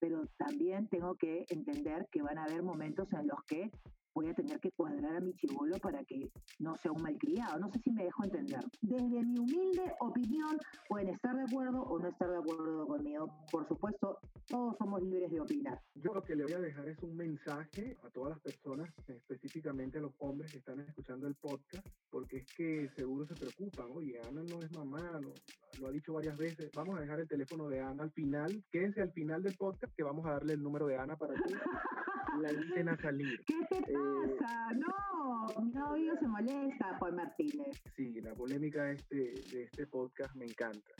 pero 0.00 0.26
también 0.36 0.88
tengo 0.88 1.14
que 1.16 1.44
entender 1.48 2.06
que 2.10 2.22
van 2.22 2.38
a 2.38 2.44
haber 2.44 2.62
momentos 2.62 3.12
en 3.12 3.26
los 3.26 3.42
que 3.44 3.70
voy 4.18 4.30
a 4.30 4.34
tener 4.34 4.58
que 4.58 4.72
cuadrar 4.72 5.14
a 5.14 5.20
mi 5.20 5.32
chivolo 5.34 5.78
para 5.78 6.02
que 6.02 6.28
no 6.58 6.74
sea 6.78 6.90
un 6.90 7.02
malcriado. 7.02 7.56
No 7.60 7.70
sé 7.70 7.78
si 7.78 7.90
me 7.92 8.02
dejo 8.02 8.24
entender. 8.24 8.58
Desde 8.82 9.22
mi 9.22 9.38
humilde 9.38 9.94
opinión, 10.00 10.58
pueden 10.88 11.10
estar 11.10 11.36
de 11.36 11.42
acuerdo 11.42 11.82
o 11.82 12.00
no 12.00 12.08
estar 12.08 12.28
de 12.28 12.38
acuerdo 12.38 12.84
conmigo. 12.84 13.30
Por 13.52 13.68
supuesto, 13.68 14.18
todos 14.48 14.76
somos 14.76 15.00
libres 15.02 15.30
de 15.30 15.40
opinar. 15.40 15.80
Yo 15.94 16.12
lo 16.12 16.22
que 16.22 16.34
le 16.34 16.42
voy 16.42 16.54
a 16.54 16.58
dejar 16.58 16.88
es 16.88 16.98
un 17.00 17.16
mensaje 17.16 17.96
a 18.02 18.10
todas 18.10 18.30
las 18.30 18.40
personas, 18.40 18.92
específicamente 19.06 19.98
a 19.98 20.00
los 20.00 20.12
hombres 20.18 20.50
que 20.50 20.58
están 20.58 20.80
escuchando 20.80 21.28
el 21.28 21.36
podcast, 21.36 21.86
porque 22.10 22.38
es 22.38 22.46
que 22.56 22.90
seguro 22.96 23.24
se 23.24 23.34
preocupan. 23.34 23.86
Oye, 23.94 24.18
Ana 24.28 24.42
no 24.42 24.58
es 24.58 24.72
mamá, 24.72 25.20
no, 25.22 25.32
lo 25.80 25.86
ha 25.86 25.92
dicho 25.92 26.12
varias 26.12 26.36
veces. 26.36 26.72
Vamos 26.74 26.98
a 26.98 27.02
dejar 27.02 27.20
el 27.20 27.28
teléfono 27.28 27.68
de 27.68 27.82
Ana 27.82 28.02
al 28.02 28.10
final. 28.10 28.64
Quédense 28.72 29.00
al 29.00 29.12
final 29.12 29.44
del 29.44 29.56
podcast 29.56 29.94
que 29.94 30.02
vamos 30.02 30.26
a 30.26 30.32
darle 30.32 30.54
el 30.54 30.62
número 30.62 30.88
de 30.88 30.96
Ana 30.96 31.16
para 31.16 31.34
que 31.34 31.42
la 32.40 32.52
inviten 32.52 32.88
a 32.88 32.96
salir. 33.00 33.44
¿Qué 33.46 33.60
te 33.70 33.80
pasa? 33.80 34.72
no, 34.74 35.46
mi 35.62 35.72
novio 35.72 36.14
se 36.18 36.26
molesta, 36.26 36.96
Juan 36.98 37.16
Martínez. 37.16 37.82
Sí, 37.96 38.20
la 38.20 38.34
polémica 38.34 38.84
de 38.84 38.94
este, 38.94 39.16
de 39.52 39.62
este 39.64 39.86
podcast 39.86 40.34
me 40.34 40.46
encanta. 40.46 40.94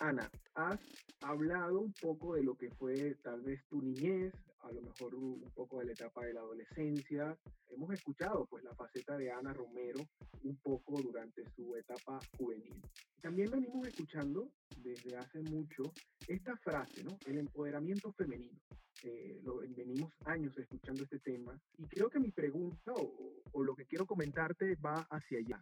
Ana, 0.00 0.30
has 0.54 0.78
hablado 1.22 1.80
un 1.80 1.92
poco 1.94 2.34
de 2.34 2.42
lo 2.42 2.54
que 2.54 2.70
fue 2.70 3.14
tal 3.22 3.40
vez 3.40 3.64
tu 3.68 3.80
niñez, 3.80 4.34
a 4.60 4.72
lo 4.72 4.82
mejor 4.82 5.14
un 5.14 5.40
poco 5.54 5.78
de 5.78 5.86
la 5.86 5.92
etapa 5.92 6.24
de 6.26 6.34
la 6.34 6.40
adolescencia. 6.40 7.36
Hemos 7.70 7.90
escuchado 7.92 8.46
pues 8.46 8.62
la 8.64 8.74
faceta 8.74 9.16
de 9.16 9.32
Ana 9.32 9.54
Romero 9.54 10.00
un 10.42 10.56
poco 10.56 11.00
durante 11.00 11.48
su 11.54 11.74
etapa 11.76 12.18
juvenil. 12.36 12.74
También 13.22 13.50
venimos 13.50 13.88
escuchando 13.88 14.50
desde 14.78 15.16
hace 15.16 15.40
mucho 15.42 15.82
esta 16.28 16.56
frase, 16.58 17.02
¿no? 17.02 17.16
El 17.26 17.38
empoderamiento 17.38 18.12
femenino. 18.12 18.60
Eh, 19.02 19.40
lo, 19.44 19.58
venimos 19.58 20.12
años 20.24 20.56
escuchando 20.56 21.04
este 21.04 21.18
tema 21.18 21.58
y 21.76 21.86
creo 21.86 22.08
que 22.08 22.18
mi 22.18 22.30
pregunta 22.30 22.92
o, 22.92 23.42
o 23.52 23.62
lo 23.62 23.74
que 23.74 23.84
quiero 23.84 24.06
comentarte 24.06 24.74
va 24.76 25.06
hacia 25.10 25.38
allá. 25.38 25.60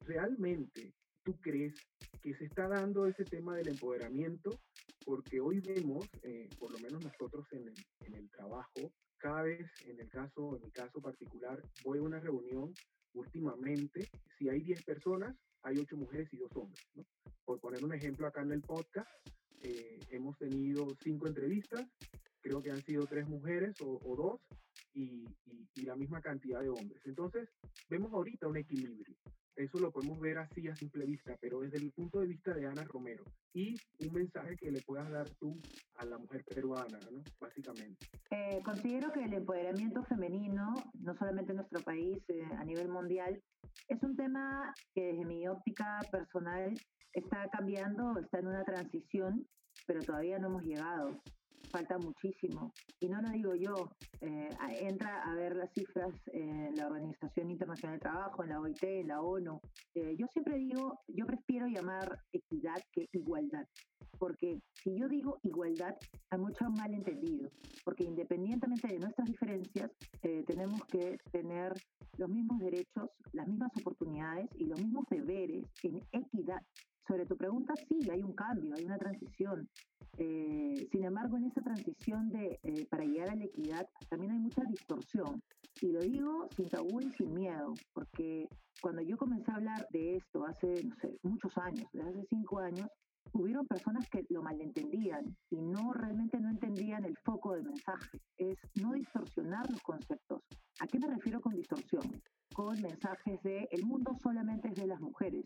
¿Realmente 0.00 0.94
tú 1.26 1.34
crees 1.40 1.74
que 2.22 2.34
se 2.34 2.44
está 2.44 2.68
dando 2.68 3.06
ese 3.06 3.24
tema 3.24 3.56
del 3.56 3.68
empoderamiento? 3.68 4.50
Porque 5.04 5.40
hoy 5.40 5.60
vemos, 5.60 6.08
eh, 6.22 6.48
por 6.58 6.70
lo 6.70 6.78
menos 6.78 7.02
nosotros 7.02 7.46
en 7.52 7.68
el, 7.68 7.74
en 8.06 8.14
el, 8.14 8.30
trabajo, 8.30 8.92
cada 9.18 9.42
vez, 9.42 9.68
en 9.86 10.00
el 10.00 10.08
caso, 10.08 10.56
en 10.56 10.62
mi 10.62 10.70
caso 10.70 11.00
particular, 11.00 11.60
voy 11.84 11.98
a 11.98 12.02
una 12.02 12.20
reunión 12.20 12.72
últimamente, 13.14 14.08
si 14.38 14.48
hay 14.48 14.60
10 14.60 14.84
personas, 14.84 15.34
hay 15.62 15.78
8 15.78 15.96
mujeres 15.96 16.32
y 16.32 16.36
2 16.36 16.50
hombres. 16.54 16.84
¿no? 16.94 17.04
Por 17.44 17.58
poner 17.60 17.84
un 17.84 17.94
ejemplo 17.94 18.26
acá 18.26 18.42
en 18.42 18.52
el 18.52 18.62
podcast, 18.62 19.10
eh, 19.62 19.98
hemos 20.10 20.38
tenido 20.38 20.86
5 21.02 21.26
entrevistas, 21.26 21.84
creo 22.46 22.62
que 22.62 22.70
han 22.70 22.82
sido 22.82 23.06
3 23.06 23.28
mujeres 23.28 23.74
o, 23.80 24.00
o 24.04 24.16
2 24.16 24.40
y, 24.94 25.24
y, 25.46 25.68
y 25.74 25.82
la 25.82 25.96
misma 25.96 26.20
cantidad 26.20 26.60
de 26.60 26.68
hombres. 26.68 27.02
Entonces, 27.04 27.48
vemos 27.88 28.12
ahorita 28.12 28.46
un 28.46 28.56
equilibrio 28.56 29.16
eso 29.56 29.78
lo 29.78 29.90
podemos 29.90 30.20
ver 30.20 30.38
así 30.38 30.68
a 30.68 30.76
simple 30.76 31.06
vista, 31.06 31.34
pero 31.40 31.60
desde 31.60 31.78
el 31.78 31.90
punto 31.92 32.20
de 32.20 32.26
vista 32.26 32.52
de 32.52 32.66
Ana 32.66 32.84
Romero 32.84 33.24
y 33.54 33.74
un 34.06 34.12
mensaje 34.12 34.54
que 34.56 34.70
le 34.70 34.82
puedas 34.82 35.10
dar 35.10 35.28
tú 35.40 35.58
a 35.96 36.04
la 36.04 36.18
mujer 36.18 36.44
peruana, 36.44 36.98
¿no? 37.10 37.22
básicamente. 37.40 38.06
Eh, 38.30 38.60
considero 38.64 39.10
que 39.12 39.24
el 39.24 39.32
empoderamiento 39.32 40.04
femenino, 40.04 40.74
no 41.00 41.16
solamente 41.16 41.52
en 41.52 41.56
nuestro 41.56 41.80
país, 41.80 42.18
eh, 42.28 42.44
a 42.58 42.64
nivel 42.64 42.88
mundial, 42.88 43.42
es 43.88 44.02
un 44.02 44.14
tema 44.16 44.74
que 44.94 45.04
desde 45.06 45.24
mi 45.24 45.48
óptica 45.48 46.00
personal 46.12 46.74
está 47.12 47.48
cambiando, 47.50 48.18
está 48.18 48.40
en 48.40 48.48
una 48.48 48.64
transición, 48.64 49.46
pero 49.86 50.02
todavía 50.02 50.38
no 50.38 50.48
hemos 50.48 50.64
llegado 50.64 51.22
falta 51.70 51.98
muchísimo. 51.98 52.72
Y 53.00 53.08
no 53.08 53.20
lo 53.20 53.30
digo 53.30 53.54
yo, 53.54 53.90
eh, 54.20 54.48
entra 54.80 55.22
a 55.22 55.34
ver 55.34 55.56
las 55.56 55.72
cifras 55.72 56.14
en 56.32 56.74
la 56.76 56.86
Organización 56.86 57.50
Internacional 57.50 57.98
del 57.98 58.02
Trabajo, 58.02 58.42
en 58.42 58.50
la 58.50 58.60
OIT, 58.60 58.82
en 58.82 59.08
la 59.08 59.20
ONU. 59.20 59.60
Eh, 59.94 60.16
yo 60.18 60.26
siempre 60.32 60.56
digo, 60.58 61.00
yo 61.08 61.26
prefiero 61.26 61.66
llamar 61.66 62.18
equidad 62.32 62.76
que 62.92 63.08
igualdad, 63.12 63.66
porque 64.18 64.60
si 64.82 64.98
yo 64.98 65.08
digo 65.08 65.38
igualdad, 65.42 65.94
hay 66.30 66.38
mucho 66.38 66.64
malentendido, 66.70 67.50
porque 67.84 68.04
independientemente 68.04 68.88
de 68.88 68.98
nuestras 68.98 69.28
diferencias, 69.28 69.90
eh, 70.22 70.44
tenemos 70.46 70.80
que 70.86 71.18
tener 71.30 71.72
los 72.16 72.28
mismos 72.28 72.58
derechos, 72.60 73.10
las 73.32 73.46
mismas 73.46 73.70
oportunidades 73.80 74.48
y 74.56 74.66
los 74.66 74.80
mismos 74.80 75.04
deberes 75.10 75.64
en 75.82 76.00
equidad. 76.12 76.62
Sobre 77.06 77.26
tu 77.26 77.36
pregunta, 77.36 77.74
sí, 77.88 78.10
hay 78.10 78.22
un 78.22 78.32
cambio, 78.32 78.74
hay 78.76 78.84
una 78.84 78.98
transición. 78.98 79.68
Eh, 80.18 80.88
sin 80.90 81.04
embargo, 81.04 81.36
en 81.36 81.44
esa 81.44 81.60
transición 81.60 82.30
de, 82.30 82.58
eh, 82.62 82.86
para 82.90 83.04
llegar 83.04 83.30
a 83.30 83.36
la 83.36 83.44
equidad 83.44 83.86
también 84.08 84.32
hay 84.32 84.38
mucha 84.38 84.62
distorsión. 84.64 85.42
Y 85.80 85.92
lo 85.92 86.00
digo 86.00 86.48
sin 86.56 86.68
tabú 86.68 87.00
y 87.00 87.10
sin 87.12 87.34
miedo, 87.34 87.74
porque 87.92 88.48
cuando 88.80 89.02
yo 89.02 89.16
comencé 89.18 89.50
a 89.52 89.56
hablar 89.56 89.86
de 89.90 90.16
esto 90.16 90.46
hace, 90.46 90.74
muchos 91.22 91.56
años, 91.58 91.86
desde 91.92 92.08
hace 92.08 92.26
cinco 92.30 92.58
años, 92.60 92.88
hubieron 93.32 93.66
personas 93.66 94.08
que 94.08 94.24
lo 94.30 94.42
malentendían 94.42 95.36
y 95.50 95.60
no 95.60 95.92
realmente 95.92 96.40
no 96.40 96.48
entendían 96.48 97.04
el 97.04 97.16
foco 97.18 97.54
del 97.54 97.64
mensaje. 97.64 98.18
Es 98.38 98.56
no 98.80 98.92
distorsionar 98.92 99.70
los 99.70 99.82
conceptos. 99.82 100.42
¿A 100.80 100.86
qué 100.86 100.98
me 100.98 101.08
refiero 101.08 101.40
con 101.40 101.54
distorsión? 101.54 102.22
Con 102.54 102.80
mensajes 102.80 103.42
de 103.42 103.68
el 103.70 103.84
mundo 103.84 104.16
solamente 104.22 104.68
es 104.68 104.74
de 104.74 104.86
las 104.86 105.00
mujeres. 105.00 105.44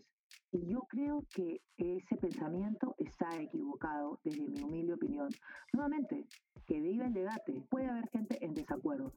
Y 0.51 0.67
yo 0.67 0.81
creo 0.89 1.25
que 1.33 1.61
ese 1.77 2.17
pensamiento 2.17 2.93
está 2.97 3.29
equivocado 3.41 4.19
desde 4.23 4.47
mi 4.47 4.61
humilde 4.61 4.93
opinión. 4.93 5.29
Nuevamente, 5.73 6.25
que 6.67 6.79
viva 6.79 7.05
el 7.05 7.13
debate. 7.13 7.63
Puede 7.69 7.87
haber 7.87 8.09
gente 8.09 8.37
en 8.43 8.53
desacuerdo. 8.53 9.13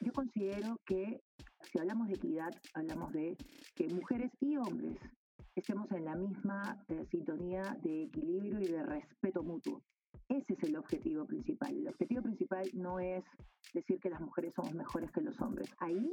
Yo 0.00 0.12
considero 0.12 0.78
que 0.84 1.22
si 1.72 1.78
hablamos 1.78 2.08
de 2.08 2.14
equidad, 2.14 2.50
hablamos 2.74 3.12
de 3.12 3.36
que 3.74 3.88
mujeres 3.88 4.30
y 4.40 4.56
hombres 4.56 4.98
estemos 5.54 5.90
en 5.92 6.04
la 6.04 6.16
misma 6.16 6.84
eh, 6.88 7.06
sintonía 7.10 7.62
de 7.82 8.04
equilibrio 8.04 8.60
y 8.60 8.66
de 8.66 8.82
respeto 8.82 9.42
mutuo. 9.42 9.82
Ese 10.28 10.54
es 10.54 10.62
el 10.64 10.76
objetivo 10.76 11.26
principal. 11.26 11.76
El 11.76 11.88
objetivo 11.88 12.22
principal 12.22 12.68
no 12.74 12.98
es 12.98 13.24
decir 13.72 13.98
que 14.00 14.10
las 14.10 14.20
mujeres 14.20 14.54
somos 14.54 14.74
mejores 14.74 15.10
que 15.10 15.20
los 15.20 15.40
hombres. 15.40 15.68
Ahí, 15.78 16.12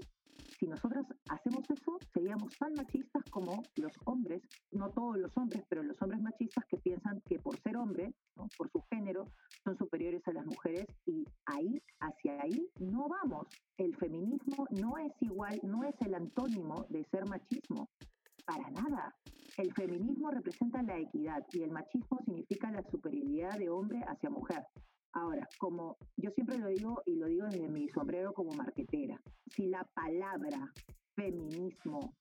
si 0.59 0.67
nosotras 0.67 1.05
hacemos 1.29 1.69
eso, 1.69 1.97
seríamos 2.13 2.55
tan 2.57 2.73
machistas 2.73 3.23
como 3.29 3.63
los 3.75 3.93
hombres, 4.05 4.41
no 4.71 4.89
todos 4.89 5.17
los 5.17 5.35
hombres, 5.37 5.63
pero 5.69 5.83
los 5.83 6.01
hombres 6.01 6.21
machistas 6.21 6.65
que 6.65 6.77
piensan 6.77 7.21
que 7.21 7.39
por 7.39 7.57
ser 7.61 7.77
hombre, 7.77 8.13
por 8.57 8.69
su 8.71 8.81
género, 8.91 9.25
son 9.63 9.77
superiores 9.77 10.21
a 10.27 10.33
las 10.33 10.45
mujeres 10.45 10.85
y 11.05 11.25
ahí, 11.45 11.81
hacia 11.99 12.41
ahí, 12.41 12.69
no 12.79 13.07
vamos. 13.07 13.47
El 13.77 13.95
feminismo 13.95 14.67
no 14.71 14.97
es 14.97 15.13
igual, 15.21 15.59
no 15.63 15.83
es 15.83 15.95
el 16.01 16.15
antónimo 16.15 16.85
de 16.89 17.03
ser 17.05 17.25
machismo. 17.27 17.89
Para 18.45 18.69
nada. 18.71 19.15
El 19.57 19.73
feminismo 19.73 20.31
representa 20.31 20.81
la 20.81 20.97
equidad 20.97 21.45
y 21.51 21.63
el 21.63 21.71
machismo 21.71 22.19
significa 22.25 22.71
la 22.71 22.83
superioridad 22.89 23.57
de 23.57 23.69
hombre 23.69 24.01
hacia 24.07 24.29
mujer. 24.29 24.65
Ahora, 25.13 25.47
como 25.59 25.97
yo 26.15 26.31
siempre 26.31 26.57
lo 26.57 26.67
digo 26.67 27.01
y 27.05 27.15
lo 27.15 27.27
digo 27.27 27.45
desde 27.47 27.67
mi 27.67 27.89
sombrero 27.89 28.33
como 28.33 28.51
marquetera, 28.53 29.19
si 29.53 29.67
la 29.67 29.83
palabra 29.93 30.71
feminismo 31.15 32.13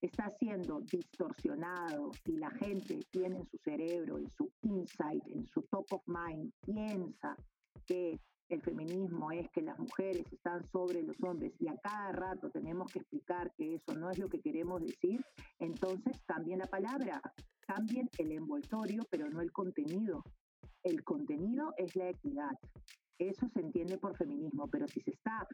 está 0.00 0.30
siendo 0.38 0.80
distorsionado 0.80 2.10
y 2.24 2.36
la 2.38 2.50
gente 2.52 3.00
tiene 3.10 3.38
en 3.38 3.46
su 3.46 3.58
cerebro, 3.58 4.18
en 4.18 4.30
su 4.30 4.50
insight, 4.62 5.22
en 5.28 5.46
su 5.46 5.62
top 5.62 5.86
of 5.92 6.02
mind, 6.06 6.52
piensa 6.64 7.36
que 7.86 8.18
el 8.48 8.62
feminismo 8.62 9.30
es 9.30 9.48
que 9.50 9.62
las 9.62 9.78
mujeres 9.78 10.24
están 10.32 10.64
sobre 10.70 11.02
los 11.02 11.16
hombres 11.22 11.52
y 11.58 11.68
a 11.68 11.76
cada 11.76 12.12
rato 12.12 12.50
tenemos 12.50 12.90
que 12.90 13.00
explicar 13.00 13.52
que 13.56 13.74
eso 13.74 13.94
no 13.94 14.10
es 14.10 14.18
lo 14.18 14.28
que 14.28 14.40
queremos 14.40 14.80
decir, 14.80 15.24
entonces 15.58 16.22
cambien 16.26 16.60
la 16.60 16.66
palabra, 16.66 17.20
cambien 17.60 18.08
el 18.18 18.32
envoltorio, 18.32 19.02
pero 19.10 19.28
no 19.28 19.40
el 19.40 19.52
contenido. 19.52 20.22
El 20.82 21.04
contenido 21.04 21.74
es 21.76 21.94
la 21.96 22.08
equidad. 22.08 22.52
Eso 23.18 23.48
se 23.52 23.60
entiende 23.60 23.98
por 23.98 24.16
feminismo, 24.16 24.66
pero 24.68 24.86
si 24.88 25.00
se 25.00 25.10
está 25.10 25.46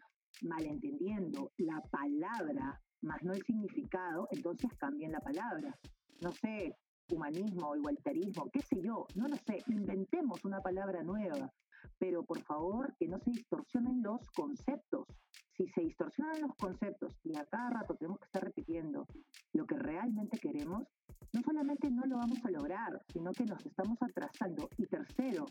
malentendiendo 0.43 1.51
la 1.57 1.81
palabra 1.91 2.81
más 3.01 3.23
no 3.23 3.33
el 3.33 3.43
significado, 3.45 4.29
entonces 4.31 4.71
cambien 4.79 5.13
la 5.13 5.21
palabra. 5.21 5.77
No 6.23 6.33
sé, 6.33 6.77
humanismo, 7.11 7.77
igualitarismo, 7.77 8.51
qué 8.51 8.61
sé 8.61 8.81
yo, 8.81 9.07
no 9.15 9.29
lo 9.29 9.37
sé, 9.37 9.63
inventemos 9.67 10.45
una 10.45 10.61
palabra 10.61 11.03
nueva, 11.03 11.53
pero 11.99 12.25
por 12.25 12.41
favor 12.43 12.95
que 12.99 13.09
no 13.09 13.19
se 13.19 13.31
distorsionen 13.31 14.03
los 14.03 14.29
conceptos. 14.31 15.07
Si 15.57 15.69
se 15.69 15.83
distorsionan 15.83 16.41
los 16.41 16.55
conceptos 16.57 17.17
y 17.23 17.37
a 17.37 17.45
cada 17.47 17.71
rato 17.71 17.95
tenemos 17.95 18.19
que 18.19 18.27
estar 18.27 18.45
repitiendo 18.45 19.07
lo 19.53 19.67
que 19.67 19.77
realmente 19.77 20.39
queremos, 20.39 20.85
no 21.33 21.43
solamente 21.43 21.91
no 21.91 22.03
lo 22.07 22.17
vamos 22.19 22.39
a 22.45 22.51
lograr, 22.51 23.01
sino 23.13 23.33
que 23.33 23.45
nos 23.45 23.65
estamos 23.65 23.99
atrasando. 24.01 24.69
Y 24.79 24.87
tercero, 24.87 25.47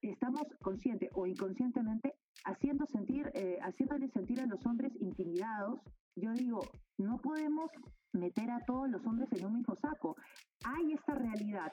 estamos 0.00 0.42
consciente 0.62 1.10
o 1.14 1.26
inconscientemente 1.26 2.14
haciendo 2.44 2.86
sentir, 2.86 3.30
eh, 3.34 3.58
haciéndole 3.62 4.08
sentir 4.08 4.40
a 4.40 4.46
los 4.46 4.64
hombres 4.66 4.92
intimidados. 5.00 5.80
Yo 6.16 6.32
digo, 6.32 6.60
no 6.98 7.18
podemos 7.18 7.70
meter 8.12 8.50
a 8.50 8.60
todos 8.64 8.88
los 8.88 9.04
hombres 9.06 9.28
en 9.32 9.46
un 9.46 9.54
mismo 9.54 9.76
saco. 9.76 10.16
Hay 10.64 10.92
esta 10.92 11.14
realidad 11.14 11.72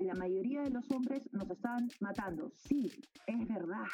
la 0.00 0.14
mayoría 0.14 0.62
de 0.62 0.70
los 0.70 0.90
hombres 0.90 1.22
nos 1.32 1.48
están 1.50 1.88
matando. 2.00 2.52
Sí, 2.56 2.90
es 3.26 3.48
verdad. 3.48 3.86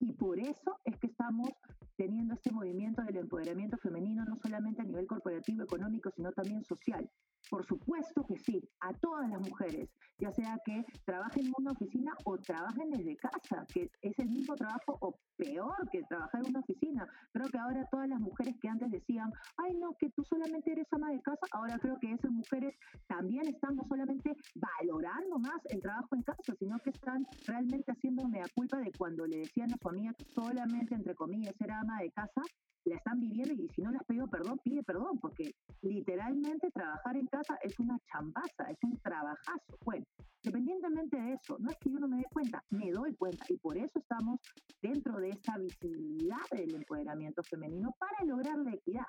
Y 0.00 0.12
por 0.12 0.38
eso 0.38 0.78
es 0.84 0.98
que 0.98 1.06
estamos 1.06 1.48
teniendo 1.96 2.34
este 2.34 2.52
movimiento 2.52 3.02
del 3.02 3.16
empoderamiento 3.16 3.76
femenino, 3.78 4.24
no 4.24 4.36
solamente 4.42 4.82
a 4.82 4.84
nivel 4.84 5.06
corporativo, 5.06 5.62
económico, 5.62 6.10
sino 6.10 6.32
también 6.32 6.64
social. 6.64 7.08
Por 7.50 7.64
supuesto 7.66 8.24
que 8.26 8.38
sí, 8.38 8.60
a 8.80 8.92
todas 8.94 9.28
las 9.28 9.40
mujeres, 9.40 9.88
ya 10.18 10.32
sea 10.32 10.58
que 10.64 10.84
trabajen 11.04 11.46
en 11.46 11.52
una 11.58 11.72
oficina 11.72 12.12
o 12.24 12.38
trabajen 12.38 12.90
desde 12.90 13.16
casa, 13.16 13.66
que 13.72 13.90
es 14.02 14.18
el 14.18 14.30
mismo 14.30 14.54
trabajo 14.56 14.96
o 15.00 15.14
peor 15.36 15.74
que 15.90 16.02
trabajar 16.04 16.40
en 16.42 16.50
una 16.50 16.60
oficina. 16.60 17.06
Creo 17.32 17.48
que 17.48 17.58
ahora 17.58 17.86
todas 17.90 18.08
las 18.08 18.20
mujeres 18.20 18.54
que 18.60 18.68
antes 18.68 18.90
decían, 18.90 19.30
ay 19.58 19.76
no, 19.76 19.94
que 19.98 20.10
tú 20.10 20.24
solamente 20.24 20.72
eres 20.72 20.86
ama 20.92 21.10
de 21.10 21.20
casa, 21.20 21.46
ahora 21.52 21.78
creo 21.78 21.98
que 22.00 22.12
esas 22.12 22.30
mujeres 22.30 22.74
también 23.06 23.46
están 23.48 23.76
no 23.76 23.84
solamente 23.88 24.36
valorando 24.54 25.38
más 25.38 25.60
el 25.70 25.82
trabajo 25.82 26.14
en 26.14 26.22
casa, 26.22 26.54
sino 26.58 26.78
que 26.80 26.90
están 26.90 27.26
realmente 27.46 27.92
haciéndome 27.92 28.40
a 28.40 28.48
culpa 28.54 28.78
de 28.78 28.92
cuando 28.96 29.26
le 29.26 29.38
decían 29.38 29.72
a 29.72 29.76
su 29.76 29.88
amiga 29.88 30.12
que 30.14 30.24
solamente, 30.24 30.94
entre 30.94 31.14
comillas, 31.14 31.54
era 31.60 31.80
ama 31.80 32.00
de 32.00 32.10
casa, 32.12 32.42
la 32.90 32.96
están 32.96 33.20
viviendo 33.20 33.54
y 33.54 33.68
si 33.68 33.82
no 33.82 33.90
le 33.90 33.98
has 33.98 34.04
pedido 34.04 34.26
perdón, 34.26 34.58
pide 34.62 34.82
perdón, 34.82 35.18
porque 35.18 35.54
literalmente 35.82 36.70
trabajar 36.70 37.16
en 37.16 37.26
casa 37.26 37.56
es 37.62 37.78
una 37.78 37.98
chambaza, 38.10 38.70
es 38.70 38.78
un 38.82 38.98
trabajazo. 38.98 39.78
Bueno, 39.84 40.04
independientemente 40.42 41.20
de 41.20 41.32
eso, 41.34 41.56
no 41.58 41.70
es 41.70 41.76
que 41.78 41.90
yo 41.90 41.98
no 41.98 42.08
me 42.08 42.18
dé 42.18 42.26
cuenta, 42.32 42.62
me 42.70 42.90
doy 42.90 43.14
cuenta 43.16 43.44
y 43.48 43.56
por 43.58 43.76
eso 43.76 43.98
estamos 43.98 44.40
dentro 44.82 45.18
de 45.18 45.30
esta 45.30 45.56
visibilidad 45.58 46.42
del 46.50 46.74
empoderamiento 46.74 47.42
femenino 47.42 47.94
para 47.98 48.24
lograr 48.24 48.58
la 48.58 48.72
equidad. 48.72 49.06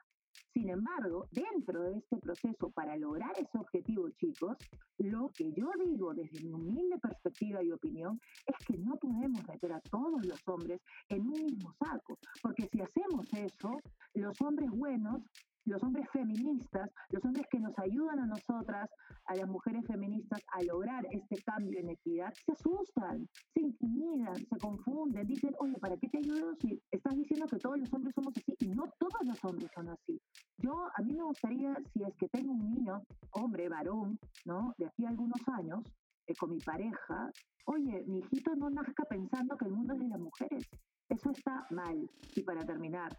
Sin 0.56 0.70
embargo, 0.70 1.28
dentro 1.32 1.84
de 1.84 1.98
este 1.98 2.18
proceso, 2.18 2.70
para 2.70 2.96
lograr 2.96 3.34
ese 3.38 3.58
objetivo, 3.58 4.10
chicos, 4.12 4.56
lo 5.00 5.30
que 5.36 5.52
yo 5.52 5.70
digo 5.86 6.14
desde 6.14 6.42
mi 6.46 6.54
humilde 6.54 6.98
perspectiva 6.98 7.62
y 7.62 7.74
opinión 7.74 8.18
es 8.46 8.66
que 8.66 8.78
no 8.78 8.96
podemos 8.96 9.46
meter 9.46 9.74
a 9.74 9.82
todos 9.82 10.26
los 10.26 10.40
hombres 10.48 10.80
en 11.10 11.24
un 11.24 11.44
mismo 11.44 11.74
saco, 11.78 12.18
porque 12.42 12.70
si 12.72 12.80
hacemos 12.80 13.28
eso, 13.34 13.82
los 14.14 14.40
hombres 14.40 14.70
buenos 14.72 15.24
los 15.66 15.82
hombres 15.84 16.08
feministas, 16.12 16.90
los 17.10 17.24
hombres 17.26 17.46
que 17.50 17.60
nos 17.60 17.78
ayudan 17.80 18.20
a 18.20 18.26
nosotras, 18.26 18.90
a 19.26 19.36
las 19.36 19.48
mujeres 19.48 19.86
feministas, 19.88 20.40
a 20.54 20.64
lograr 20.64 21.06
este 21.12 21.42
cambio 21.44 21.80
en 21.80 21.90
equidad, 21.90 22.34
se 22.46 22.52
asustan, 22.52 23.28
se 23.54 23.62
intimidan, 23.62 24.36
se 24.36 24.58
confunden, 24.58 25.28
dicen, 25.28 25.54
oye, 25.60 25.78
¿para 25.80 25.98
qué 25.98 26.08
te 26.10 26.20
ayudo 26.20 26.56
si 26.62 26.82
estás 26.92 27.16
diciendo 27.16 27.48
que 27.48 27.58
todos 27.58 27.80
los 27.80 27.92
hombres 27.94 28.14
somos 28.16 28.34
así? 28.38 28.56
Y 28.60 28.70
no 28.70 28.84
todos 29.00 29.22
los 29.24 29.44
hombres 29.44 29.70
son 29.74 29.90
así. 29.90 30.22
Yo, 30.58 30.88
a 30.96 31.02
mí 31.02 31.14
me 31.14 31.24
gustaría, 31.24 31.76
si 31.94 32.04
es 32.04 32.16
que 32.18 32.28
tengo 32.30 32.52
un 32.54 32.72
niño, 32.72 33.02
hombre, 33.32 33.68
varón, 33.68 34.18
¿no? 34.46 34.74
De 34.78 34.86
aquí 34.86 35.06
a 35.06 35.10
algunos 35.10 35.42
años, 35.48 35.84
eh, 36.28 36.34
con 36.36 36.52
mi 36.52 36.60
pareja, 36.60 37.32
oye, 37.66 38.04
mi 38.08 38.20
hijito 38.20 38.56
no 38.56 38.70
nazca 38.70 39.04
pensando 39.06 39.58
que 39.58 39.66
el 39.66 39.72
mundo 39.72 39.94
es 39.94 40.00
de 40.00 40.08
las 40.08 40.20
mujeres. 40.20 40.70
Eso 41.10 41.32
está 41.32 41.68
mal. 41.70 42.10
Y 42.36 42.42
para 42.42 42.66
terminar, 42.66 43.16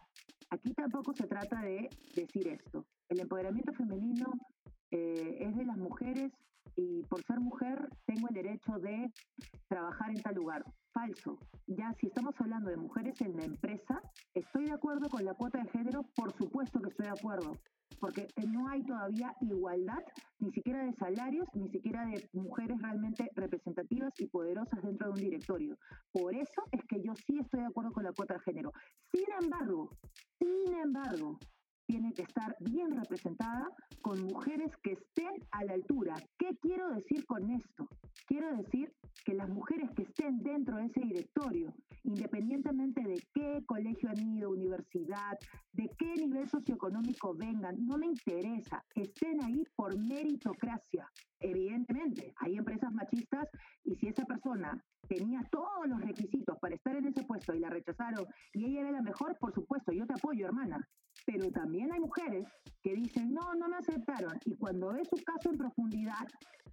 aquí 0.51 0.73
tampoco 0.75 1.13
se 1.15 1.27
trata 1.27 1.61
de 1.63 1.89
decir 2.15 2.49
esto. 2.49 2.87
El 3.09 3.21
empoderamiento 3.21 3.73
femenino 3.75 4.33
eh, 4.91 5.39
es 5.41 5.57
de 5.57 5.65
las 5.65 5.77
mujeres 5.77 6.33
y 6.77 7.03
por 7.05 7.23
ser 7.25 7.41
mujer 7.41 7.89
tengo 8.07 8.29
el 8.29 8.35
derecho 8.35 8.79
de 8.79 9.13
trabajar 9.69 10.11
en 10.11 10.23
tal 10.23 10.35
lugar. 10.35 10.65
Falso. 10.93 11.39
Ya 11.67 11.93
si 12.01 12.07
estamos 12.07 12.35
hablando 12.39 12.71
de 12.71 12.77
mujeres 12.77 13.21
en 13.21 13.37
la 13.37 13.45
empresa, 13.45 14.01
¿estoy 14.35 14.67
de 14.67 14.73
acuerdo 14.73 15.09
con 15.09 15.25
la 15.25 15.35
cuota 15.35 15.63
de 15.63 15.71
género? 15.71 16.03
Por 16.15 16.33
supuesto 16.37 16.81
que 16.81 16.89
estoy 16.89 17.07
de 17.07 17.13
acuerdo 17.13 17.53
porque 18.01 18.29
no 18.47 18.69
hay 18.69 18.83
todavía 18.83 19.35
igualdad 19.41 20.03
ni 20.39 20.53
siquiera 20.53 20.85
de 20.85 20.93
salarios, 20.95 21.49
ni 21.55 21.69
siquiera 21.71 22.05
de 22.07 22.29
mujeres 22.33 22.81
realmente 22.81 23.31
representativas 23.35 24.13
y 24.19 24.27
poderosas 24.27 24.83
dentro 24.83 25.09
de 25.09 25.13
un 25.15 25.21
directorio. 25.21 25.79
Por 26.13 26.35
eso 26.35 26.63
es 26.73 26.81
que 26.89 27.03
yo 27.03 27.15
sí 27.27 27.39
estoy 27.39 27.61
de 27.61 27.67
acuerdo 27.67 27.93
con 27.93 28.05
la 28.05 28.13
cuota 28.13 28.35
de 28.35 28.41
género. 28.41 28.73
Sin 29.11 29.27
embargo, 29.43 29.91
sin 30.39 30.75
embargo, 30.75 31.39
tiene 31.87 32.13
que 32.13 32.23
estar 32.23 32.57
bien 32.61 32.91
representada 32.91 33.69
con 34.03 34.23
mujeres 34.25 34.73
que 34.83 34.93
estén 34.93 35.33
a 35.53 35.65
la 35.65 35.75
altura. 35.75 36.15
¿Qué 36.39 36.57
quiero 36.61 36.91
decir 36.91 37.25
con 37.27 37.51
esto? 37.51 37.89
Quiero 38.27 38.57
decir 38.57 38.93
que 39.25 39.35
las 39.35 39.49
mujeres 39.49 39.91
que 39.97 40.03
estén 40.03 40.39
dentro 40.39 40.77
de 40.77 40.87
ese 40.87 41.01
directorio, 41.01 41.73
independientemente 42.05 43.03
de 43.03 43.23
qué 43.35 43.63
colegio 43.67 44.11
han 44.11 44.21
ido, 44.21 44.51
universidad, 44.51 45.39
de 45.73 45.91
qué 45.99 46.15
nivel 46.15 46.49
socioeconómico 46.49 47.35
vengan, 47.35 47.75
no 47.87 47.99
me 47.99 48.07
interesa, 48.07 48.85
estén 48.95 49.43
ahí 49.43 49.65
por 49.75 49.97
meritocracia. 49.99 51.11
Evidentemente, 51.41 52.33
hay 52.37 52.57
empresas 52.57 52.93
machistas 52.93 53.49
y 53.85 53.95
si 53.97 54.09
esa 54.09 54.25
persona 54.25 54.83
tenía 55.09 55.41
todos 55.51 55.87
los 55.87 56.01
requisitos 56.01 56.59
para 56.61 56.75
estar 56.75 56.97
en 56.97 57.07
ese 57.07 57.25
puesto 57.25 57.55
y 57.55 57.61
la 57.61 57.71
rechazaron 57.71 58.27
y 58.53 58.65
ella 58.65 58.81
era 58.81 58.93
la 58.93 59.03
mejor, 59.03 59.37
por 59.39 59.53
supuesto, 59.53 59.93
yo 59.93 60.07
te 60.07 60.15
apoyo, 60.15 60.47
hermana. 60.47 60.87
Pero 61.27 61.51
también 61.51 61.93
hay 61.93 62.01
mujeres 62.01 62.47
que 62.83 62.95
dicen, 62.95 63.35
no, 63.35 63.55
no 63.55 63.69
me 63.69 63.77
aceptaron. 63.77 64.39
Y 64.45 64.57
cuando 64.57 64.93
ves 64.93 65.09
su 65.09 65.17
caso 65.25 65.51
en 65.51 65.59
profundidad, 65.59 66.27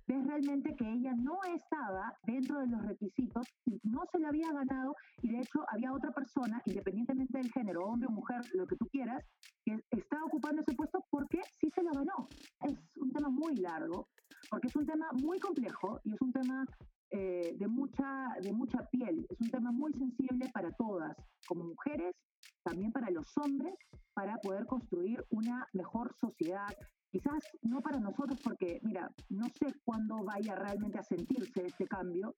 ves 0.07 0.25
realmente 0.27 0.75
que 0.75 0.87
ella 0.87 1.13
no 1.15 1.39
estaba 1.55 2.13
dentro 2.23 2.59
de 2.59 2.67
los 2.67 2.81
requisitos 2.85 3.47
y 3.65 3.79
no 3.83 4.03
se 4.11 4.19
la 4.19 4.29
había 4.29 4.51
ganado. 4.51 4.95
Y 5.21 5.31
de 5.31 5.39
hecho 5.39 5.65
había 5.69 5.91
otra 5.91 6.11
persona, 6.11 6.61
independientemente 6.65 7.37
del 7.37 7.51
género, 7.51 7.81
hombre 7.85 8.07
o 8.07 8.11
mujer, 8.11 8.41
lo 8.53 8.67
que 8.67 8.75
tú 8.75 8.87
quieras, 8.91 9.23
que 9.65 9.75
estaba 9.91 10.23
ocupando 10.25 10.61
ese 10.61 10.75
puesto 10.75 11.03
porque 11.09 11.41
sí 11.59 11.71
se 11.73 11.83
lo 11.83 11.91
ganó. 11.91 12.27
Es 12.61 12.77
un 12.97 13.11
tema 13.11 13.29
muy 13.29 13.55
largo, 13.55 14.07
porque 14.49 14.67
es 14.67 14.75
un 14.75 14.85
tema 14.85 15.07
muy 15.23 15.39
complejo 15.39 15.99
y 16.03 16.13
es 16.13 16.21
un 16.21 16.31
tema 16.31 16.65
eh, 17.09 17.55
de, 17.57 17.67
mucha, 17.67 18.27
de 18.41 18.51
mucha 18.53 18.85
piel. 18.91 19.25
Es 19.29 19.39
un 19.39 19.49
tema 19.49 19.71
muy 19.71 19.93
sensible 19.93 20.49
para 20.53 20.69
todas, 20.71 21.15
como 21.47 21.63
mujeres, 21.63 22.15
también 22.63 22.91
para 22.91 23.09
los 23.09 23.37
hombres, 23.37 23.73
para 24.13 24.37
poder 24.37 24.65
construir 24.65 25.23
una 25.29 25.67
mejor 25.73 26.13
sociedad. 26.19 26.67
Quizás 27.11 27.43
no 27.61 27.81
para 27.81 27.99
nosotros, 27.99 28.39
porque, 28.43 28.79
mira, 28.83 29.11
no 29.29 29.45
sé 29.49 29.67
cuándo 29.83 30.23
vaya 30.23 30.55
realmente 30.55 30.97
a 30.97 31.03
sentirse 31.03 31.65
este 31.65 31.87
cambio, 31.87 32.35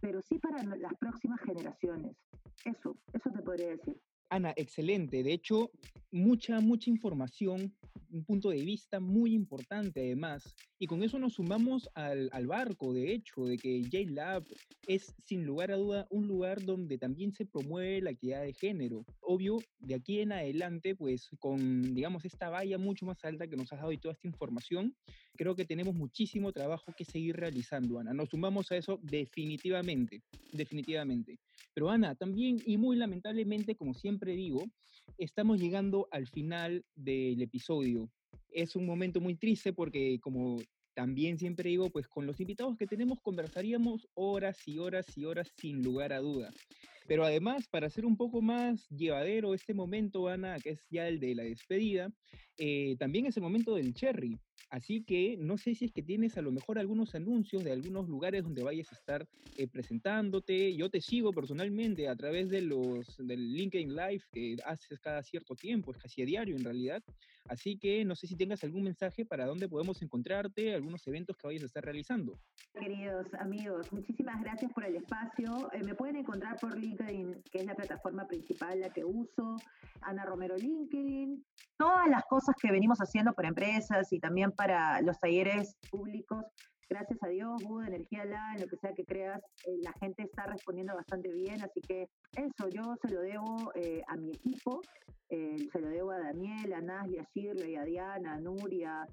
pero 0.00 0.20
sí 0.20 0.38
para 0.38 0.62
las 0.62 0.94
próximas 0.98 1.40
generaciones. 1.40 2.16
Eso, 2.64 2.96
eso 3.12 3.30
te 3.30 3.42
podría 3.42 3.70
decir. 3.70 3.98
Ana, 4.30 4.52
excelente. 4.56 5.22
De 5.22 5.32
hecho, 5.32 5.70
mucha, 6.10 6.60
mucha 6.60 6.90
información, 6.90 7.74
un 8.10 8.24
punto 8.24 8.50
de 8.50 8.60
vista 8.62 9.00
muy 9.00 9.34
importante 9.34 10.00
además. 10.00 10.54
Y 10.78 10.86
con 10.86 11.02
eso 11.02 11.18
nos 11.18 11.34
sumamos 11.34 11.88
al, 11.94 12.46
barco, 12.46 12.92
de 12.92 13.12
hecho, 13.12 13.44
de 13.44 13.56
que 13.56 13.82
JLab 13.82 14.44
es 14.86 15.14
sin 15.24 15.44
lugar 15.44 15.70
a 15.70 15.76
duda 15.76 16.06
un 16.10 16.26
lugar 16.26 16.64
donde 16.64 16.98
también 16.98 17.32
se 17.32 17.44
promueve 17.44 18.00
la 18.00 18.10
equidad 18.10 18.42
de 18.42 18.54
género. 18.54 19.04
Obvio, 19.20 19.58
de 19.78 19.94
aquí 19.94 20.20
en 20.20 20.32
adelante, 20.32 20.94
pues 20.94 21.28
con, 21.38 21.94
digamos, 21.94 22.24
esta 22.24 22.48
valla 22.48 22.78
mucho 22.78 23.06
más 23.06 23.24
alta 23.24 23.48
que 23.48 23.56
nos 23.56 23.72
has 23.72 23.80
dado 23.80 23.92
y 23.92 23.98
toda 23.98 24.12
esta 24.12 24.28
información, 24.28 24.94
creo 25.38 25.54
que 25.54 25.64
tenemos 25.64 25.94
muchísimo 25.94 26.52
trabajo 26.52 26.92
que 26.96 27.04
seguir 27.04 27.36
realizando, 27.36 28.00
Ana. 28.00 28.12
Nos 28.12 28.28
sumamos 28.30 28.70
a 28.72 28.76
eso 28.76 28.98
definitivamente, 29.02 30.20
definitivamente. 30.52 31.38
Pero 31.72 31.88
Ana, 31.88 32.16
también 32.16 32.60
y 32.66 32.76
muy 32.76 32.96
lamentablemente, 32.96 33.76
como 33.76 33.94
siempre 33.94 34.34
digo, 34.34 34.64
estamos 35.16 35.60
llegando 35.60 36.08
al 36.10 36.26
final 36.26 36.84
del 36.96 37.40
episodio. 37.40 38.10
Es 38.50 38.74
un 38.74 38.84
momento 38.84 39.20
muy 39.20 39.36
triste 39.36 39.72
porque 39.72 40.18
como 40.20 40.58
también 40.94 41.38
siempre 41.38 41.70
digo, 41.70 41.88
pues 41.90 42.08
con 42.08 42.26
los 42.26 42.40
invitados 42.40 42.76
que 42.76 42.88
tenemos 42.88 43.20
conversaríamos 43.20 44.08
horas 44.14 44.66
y 44.66 44.78
horas 44.78 45.06
y 45.16 45.24
horas 45.24 45.52
sin 45.56 45.84
lugar 45.84 46.12
a 46.12 46.18
duda. 46.18 46.50
Pero 47.06 47.24
además, 47.24 47.68
para 47.68 47.86
hacer 47.86 48.04
un 48.04 48.16
poco 48.16 48.42
más 48.42 48.88
llevadero 48.88 49.54
este 49.54 49.72
momento, 49.72 50.28
Ana, 50.28 50.58
que 50.58 50.70
es 50.70 50.84
ya 50.90 51.06
el 51.06 51.20
de 51.20 51.36
la 51.36 51.44
despedida, 51.44 52.12
eh, 52.58 52.96
también 52.98 53.26
es 53.26 53.36
el 53.36 53.44
momento 53.44 53.76
del 53.76 53.94
cherry. 53.94 54.36
Así 54.70 55.02
que 55.02 55.36
no 55.38 55.56
sé 55.56 55.74
si 55.74 55.86
es 55.86 55.92
que 55.92 56.02
tienes 56.02 56.36
a 56.36 56.42
lo 56.42 56.52
mejor 56.52 56.78
algunos 56.78 57.14
anuncios 57.14 57.64
de 57.64 57.72
algunos 57.72 58.08
lugares 58.08 58.44
donde 58.44 58.62
vayas 58.62 58.92
a 58.92 58.96
estar 58.96 59.26
eh, 59.56 59.66
presentándote. 59.66 60.76
Yo 60.76 60.90
te 60.90 61.00
sigo 61.00 61.32
personalmente 61.32 62.08
a 62.08 62.16
través 62.16 62.50
de 62.50 62.60
los 62.62 63.16
del 63.18 63.54
LinkedIn 63.54 63.94
Live 63.94 64.22
que 64.30 64.56
haces 64.64 65.00
cada 65.00 65.22
cierto 65.22 65.54
tiempo, 65.54 65.92
es 65.92 65.98
casi 65.98 66.22
a 66.22 66.26
diario 66.26 66.56
en 66.56 66.64
realidad. 66.64 67.02
Así 67.48 67.78
que 67.78 68.04
no 68.04 68.14
sé 68.14 68.26
si 68.26 68.36
tengas 68.36 68.62
algún 68.62 68.82
mensaje 68.82 69.24
para 69.24 69.46
dónde 69.46 69.68
podemos 69.68 70.02
encontrarte, 70.02 70.74
algunos 70.74 71.06
eventos 71.06 71.36
que 71.36 71.46
vayas 71.46 71.62
a 71.62 71.66
estar 71.66 71.82
realizando. 71.82 72.38
Queridos 72.78 73.26
amigos, 73.40 73.90
muchísimas 73.90 74.40
gracias 74.42 74.70
por 74.72 74.84
el 74.84 74.96
espacio. 74.96 75.70
Eh, 75.72 75.82
me 75.82 75.94
pueden 75.94 76.16
encontrar 76.16 76.56
por 76.60 76.76
LinkedIn, 76.76 77.42
que 77.50 77.58
es 77.60 77.64
la 77.64 77.74
plataforma 77.74 78.26
principal 78.26 78.80
la 78.80 78.90
que 78.90 79.04
uso. 79.04 79.56
Ana 80.02 80.24
Romero 80.26 80.56
LinkedIn. 80.56 81.42
Todas 81.78 82.08
las 82.08 82.24
cosas 82.24 82.54
que 82.60 82.70
venimos 82.70 82.98
haciendo 82.98 83.32
para 83.32 83.48
empresas 83.48 84.12
y 84.12 84.20
también 84.20 84.47
para 84.52 85.00
los 85.02 85.18
talleres 85.18 85.76
públicos, 85.90 86.44
gracias 86.88 87.18
a 87.22 87.28
Dios, 87.28 87.62
Buda, 87.62 87.88
Energía 87.88 88.24
La, 88.24 88.54
en 88.54 88.62
lo 88.62 88.66
que 88.66 88.76
sea 88.76 88.92
que 88.92 89.04
creas, 89.04 89.40
eh, 89.66 89.76
la 89.82 89.92
gente 90.00 90.22
está 90.22 90.46
respondiendo 90.46 90.94
bastante 90.94 91.32
bien, 91.32 91.62
así 91.62 91.80
que 91.80 92.08
eso 92.36 92.68
yo 92.68 92.96
se 93.02 93.12
lo 93.12 93.20
debo 93.20 93.72
eh, 93.74 94.02
a 94.06 94.16
mi 94.16 94.30
equipo, 94.30 94.80
eh, 95.28 95.56
se 95.70 95.80
lo 95.80 95.88
debo 95.88 96.10
a 96.10 96.18
Daniel, 96.18 96.72
a 96.72 96.80
Nasli, 96.80 97.18
a 97.18 97.28
Shirley, 97.34 97.76
a 97.76 97.84
Diana, 97.84 98.34
a 98.34 98.40
Nuria, 98.40 99.06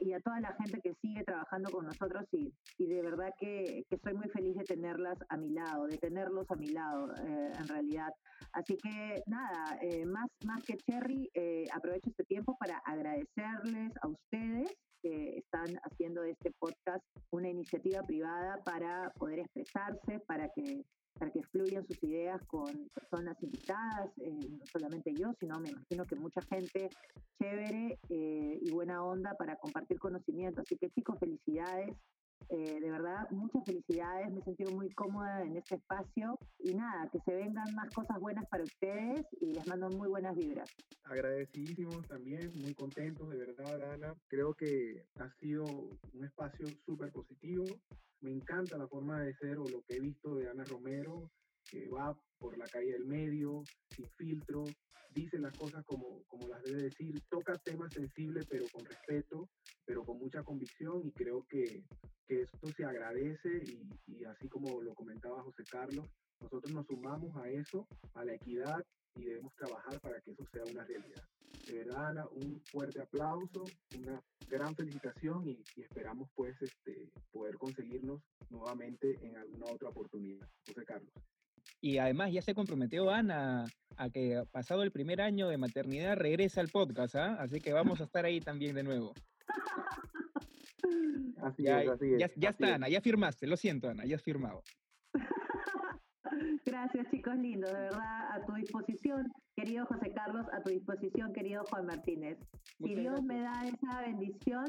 y 0.00 0.12
a 0.12 0.20
toda 0.20 0.40
la 0.40 0.52
gente 0.54 0.80
que 0.80 0.94
sigue 1.00 1.24
trabajando 1.24 1.70
con 1.70 1.86
nosotros 1.86 2.24
y, 2.32 2.52
y 2.78 2.86
de 2.86 3.02
verdad 3.02 3.32
que, 3.38 3.84
que, 3.88 3.98
soy 3.98 4.14
muy 4.14 4.28
feliz 4.28 4.56
de 4.56 4.64
tenerlas 4.64 5.18
a 5.28 5.36
mi 5.36 5.50
lado, 5.50 5.86
de 5.86 5.98
tenerlos 5.98 6.50
a 6.50 6.56
mi 6.56 6.68
lado 6.68 7.14
en 7.16 7.68
realidad. 7.68 8.12
Así 8.52 8.76
que 8.76 9.22
nada, 9.26 9.78
más, 10.06 10.28
más 10.44 10.62
que 10.64 10.76
Cherry, 10.76 11.30
aprovecho 11.72 12.10
este 12.10 12.24
tiempo 12.24 12.56
para 12.58 12.78
agradecerles 12.78 13.92
a 14.02 14.08
ustedes 14.08 14.76
que 15.02 15.38
están 15.38 15.78
haciendo 15.84 16.22
de 16.22 16.30
este 16.32 16.50
podcast 16.58 17.04
una 17.30 17.48
iniciativa 17.48 18.02
privada 18.02 18.62
para 18.64 19.10
poder 19.18 19.40
expresarse, 19.40 20.20
para 20.26 20.48
que 20.50 20.84
para 21.18 21.30
que 21.30 21.42
fluyan 21.44 21.86
sus 21.86 22.02
ideas 22.02 22.40
con 22.46 22.88
personas 22.94 23.36
invitadas, 23.42 24.10
eh, 24.18 24.30
no 24.30 24.64
solamente 24.72 25.14
yo, 25.14 25.32
sino 25.40 25.58
me 25.60 25.70
imagino 25.70 26.04
que 26.04 26.16
mucha 26.16 26.42
gente 26.42 26.90
chévere 27.40 27.98
eh, 28.08 28.58
y 28.60 28.70
buena 28.70 29.02
onda 29.02 29.34
para 29.34 29.56
compartir 29.56 29.98
conocimiento. 29.98 30.60
Así 30.60 30.76
que 30.76 30.90
chicos, 30.90 31.18
felicidades 31.18 31.96
eh, 32.48 32.80
de 32.80 32.90
verdad, 32.90 33.28
muchas 33.30 33.64
felicidades, 33.64 34.32
me 34.32 34.40
he 34.40 34.44
sentido 34.44 34.70
muy 34.72 34.88
cómoda 34.90 35.42
en 35.42 35.56
este 35.56 35.76
espacio 35.76 36.38
y 36.58 36.74
nada, 36.74 37.08
que 37.10 37.18
se 37.20 37.34
vengan 37.34 37.74
más 37.74 37.92
cosas 37.92 38.18
buenas 38.20 38.46
para 38.48 38.62
ustedes 38.62 39.26
y 39.40 39.52
les 39.52 39.66
mando 39.66 39.88
muy 39.90 40.08
buenas 40.08 40.36
vibras. 40.36 40.68
Agradecidísimos 41.04 42.06
también, 42.06 42.52
muy 42.60 42.74
contentos, 42.74 43.28
de 43.30 43.36
verdad, 43.36 43.92
Ana. 43.92 44.14
Creo 44.28 44.54
que 44.54 45.04
ha 45.18 45.30
sido 45.40 45.64
un 45.64 46.24
espacio 46.24 46.66
súper 46.84 47.10
positivo. 47.12 47.64
Me 48.20 48.30
encanta 48.30 48.78
la 48.78 48.88
forma 48.88 49.20
de 49.20 49.34
ser 49.34 49.58
o 49.58 49.64
lo 49.64 49.82
que 49.82 49.96
he 49.96 50.00
visto 50.00 50.34
de 50.36 50.48
Ana 50.48 50.64
Romero, 50.64 51.30
que 51.70 51.88
va 51.88 52.16
por 52.38 52.56
la 52.56 52.66
calle 52.66 52.92
del 52.92 53.06
medio, 53.06 53.62
sin 53.90 54.08
filtro, 54.10 54.64
dice 55.14 55.38
las 55.38 55.56
cosas 55.56 55.84
como, 55.86 56.22
como 56.26 56.48
las 56.48 56.62
debe 56.62 56.82
decir, 56.82 57.20
toca 57.30 57.54
temas 57.64 57.92
sensibles 57.92 58.46
pero 58.48 58.66
con 58.72 58.84
respeto, 58.84 59.48
pero 59.84 60.04
con 60.04 60.18
mucha 60.18 60.42
convicción 60.42 61.06
y 61.06 61.12
creo 61.12 61.44
que, 61.48 61.82
que 62.26 62.42
esto 62.42 62.68
se 62.76 62.84
agradece 62.84 63.62
y, 63.64 63.88
y 64.06 64.24
así 64.24 64.48
como 64.48 64.82
lo 64.82 64.94
comentaba 64.94 65.42
José 65.42 65.64
Carlos, 65.64 66.06
nosotros 66.40 66.72
nos 66.72 66.86
sumamos 66.86 67.34
a 67.36 67.48
eso, 67.48 67.86
a 68.14 68.24
la 68.24 68.34
equidad 68.34 68.84
y 69.16 69.24
debemos 69.24 69.54
trabajar 69.54 69.98
para 70.00 70.20
que 70.20 70.32
eso 70.32 70.44
sea 70.52 70.62
una 70.70 70.84
realidad. 70.84 71.24
De 71.66 71.78
verdad, 71.78 72.08
Ana, 72.08 72.26
un 72.32 72.60
fuerte 72.70 73.00
aplauso, 73.00 73.64
una 73.98 74.22
gran 74.48 74.76
felicitación 74.76 75.48
y, 75.48 75.64
y, 75.74 75.82
esperamos 75.82 76.28
pues 76.34 76.54
este, 76.60 77.10
poder 77.32 77.56
conseguirnos 77.56 78.20
nuevamente 78.50 79.16
en 79.22 79.36
alguna 79.36 79.66
otra 79.72 79.88
oportunidad. 79.88 80.46
José 80.66 80.84
Carlos. 80.84 81.12
Y 81.86 81.98
además 81.98 82.32
ya 82.32 82.42
se 82.42 82.52
comprometió 82.52 83.12
Ana 83.12 83.64
a 83.96 84.10
que 84.10 84.42
pasado 84.50 84.82
el 84.82 84.90
primer 84.90 85.20
año 85.20 85.46
de 85.46 85.56
maternidad 85.56 86.16
regresa 86.16 86.60
al 86.60 86.66
podcast, 86.66 87.14
¿ah? 87.14 87.36
Así 87.38 87.60
que 87.60 87.72
vamos 87.72 88.00
a 88.00 88.04
estar 88.04 88.24
ahí 88.24 88.40
también 88.40 88.74
de 88.74 88.82
nuevo. 88.82 89.14
Así 91.42 91.62
ya, 91.62 91.80
es, 91.82 91.90
así 91.90 92.18
ya, 92.18 92.28
ya 92.34 92.50
está, 92.50 92.74
Ana, 92.74 92.88
ya 92.88 93.00
firmaste, 93.00 93.46
lo 93.46 93.56
siento, 93.56 93.88
Ana, 93.88 94.04
ya 94.04 94.16
has 94.16 94.22
firmado. 94.22 94.64
Gracias, 96.64 97.08
chicos 97.08 97.36
lindos, 97.36 97.72
de 97.72 97.78
verdad, 97.78 98.32
a 98.32 98.44
tu 98.44 98.54
disposición, 98.54 99.32
querido 99.54 99.86
José 99.86 100.12
Carlos, 100.12 100.44
a 100.52 100.60
tu 100.62 100.70
disposición, 100.70 101.32
querido 101.32 101.62
Juan 101.70 101.86
Martínez. 101.86 102.36
si 102.78 102.96
Dios 102.96 103.22
me 103.22 103.42
da 103.42 103.62
esa 103.64 104.00
bendición, 104.00 104.64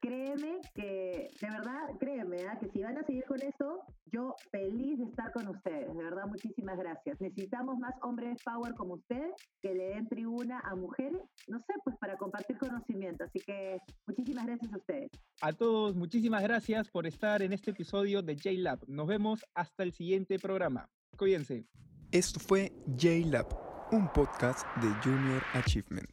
créeme 0.00 0.60
que, 0.74 1.30
de 1.40 1.50
verdad, 1.50 1.90
créeme, 1.98 2.36
¿eh? 2.36 2.58
que 2.60 2.68
si 2.70 2.82
van 2.82 2.98
a 2.98 3.04
seguir 3.04 3.24
con 3.24 3.40
eso, 3.42 3.84
yo 4.06 4.34
feliz 4.50 4.98
de 4.98 5.04
estar 5.04 5.32
con 5.32 5.48
ustedes. 5.48 5.94
De 5.94 6.02
verdad, 6.02 6.26
muchísimas 6.26 6.78
gracias. 6.78 7.20
Necesitamos 7.20 7.78
más 7.78 7.94
hombres 8.02 8.38
power 8.44 8.74
como 8.74 8.94
ustedes 8.94 9.34
que 9.60 9.74
le 9.74 9.88
den 9.90 10.08
tribuna 10.08 10.60
a 10.60 10.74
mujeres, 10.74 11.20
no 11.48 11.58
sé, 11.60 11.74
pues 11.84 11.96
para 11.98 12.16
compartir 12.16 12.58
conocimiento. 12.58 13.24
Así 13.24 13.40
que 13.40 13.78
muchísimas 14.06 14.46
gracias 14.46 14.72
a 14.72 14.76
ustedes. 14.76 15.10
A 15.40 15.52
todos, 15.52 15.94
muchísimas 15.94 16.42
gracias 16.42 16.88
por 16.88 17.06
estar 17.06 17.42
en 17.42 17.52
este 17.52 17.70
episodio 17.70 18.22
de 18.22 18.36
J-Lab. 18.36 18.80
Nos 18.88 19.06
vemos 19.06 19.44
hasta 19.54 19.82
el 19.82 19.92
siguiente 19.92 20.38
programa. 20.38 20.88
Cuídense. 21.16 21.66
Esto 22.10 22.40
fue 22.40 22.72
J-Lab, 22.86 23.46
un 23.92 24.08
podcast 24.12 24.66
de 24.76 24.88
Junior 25.02 25.42
Achievement. 25.54 26.08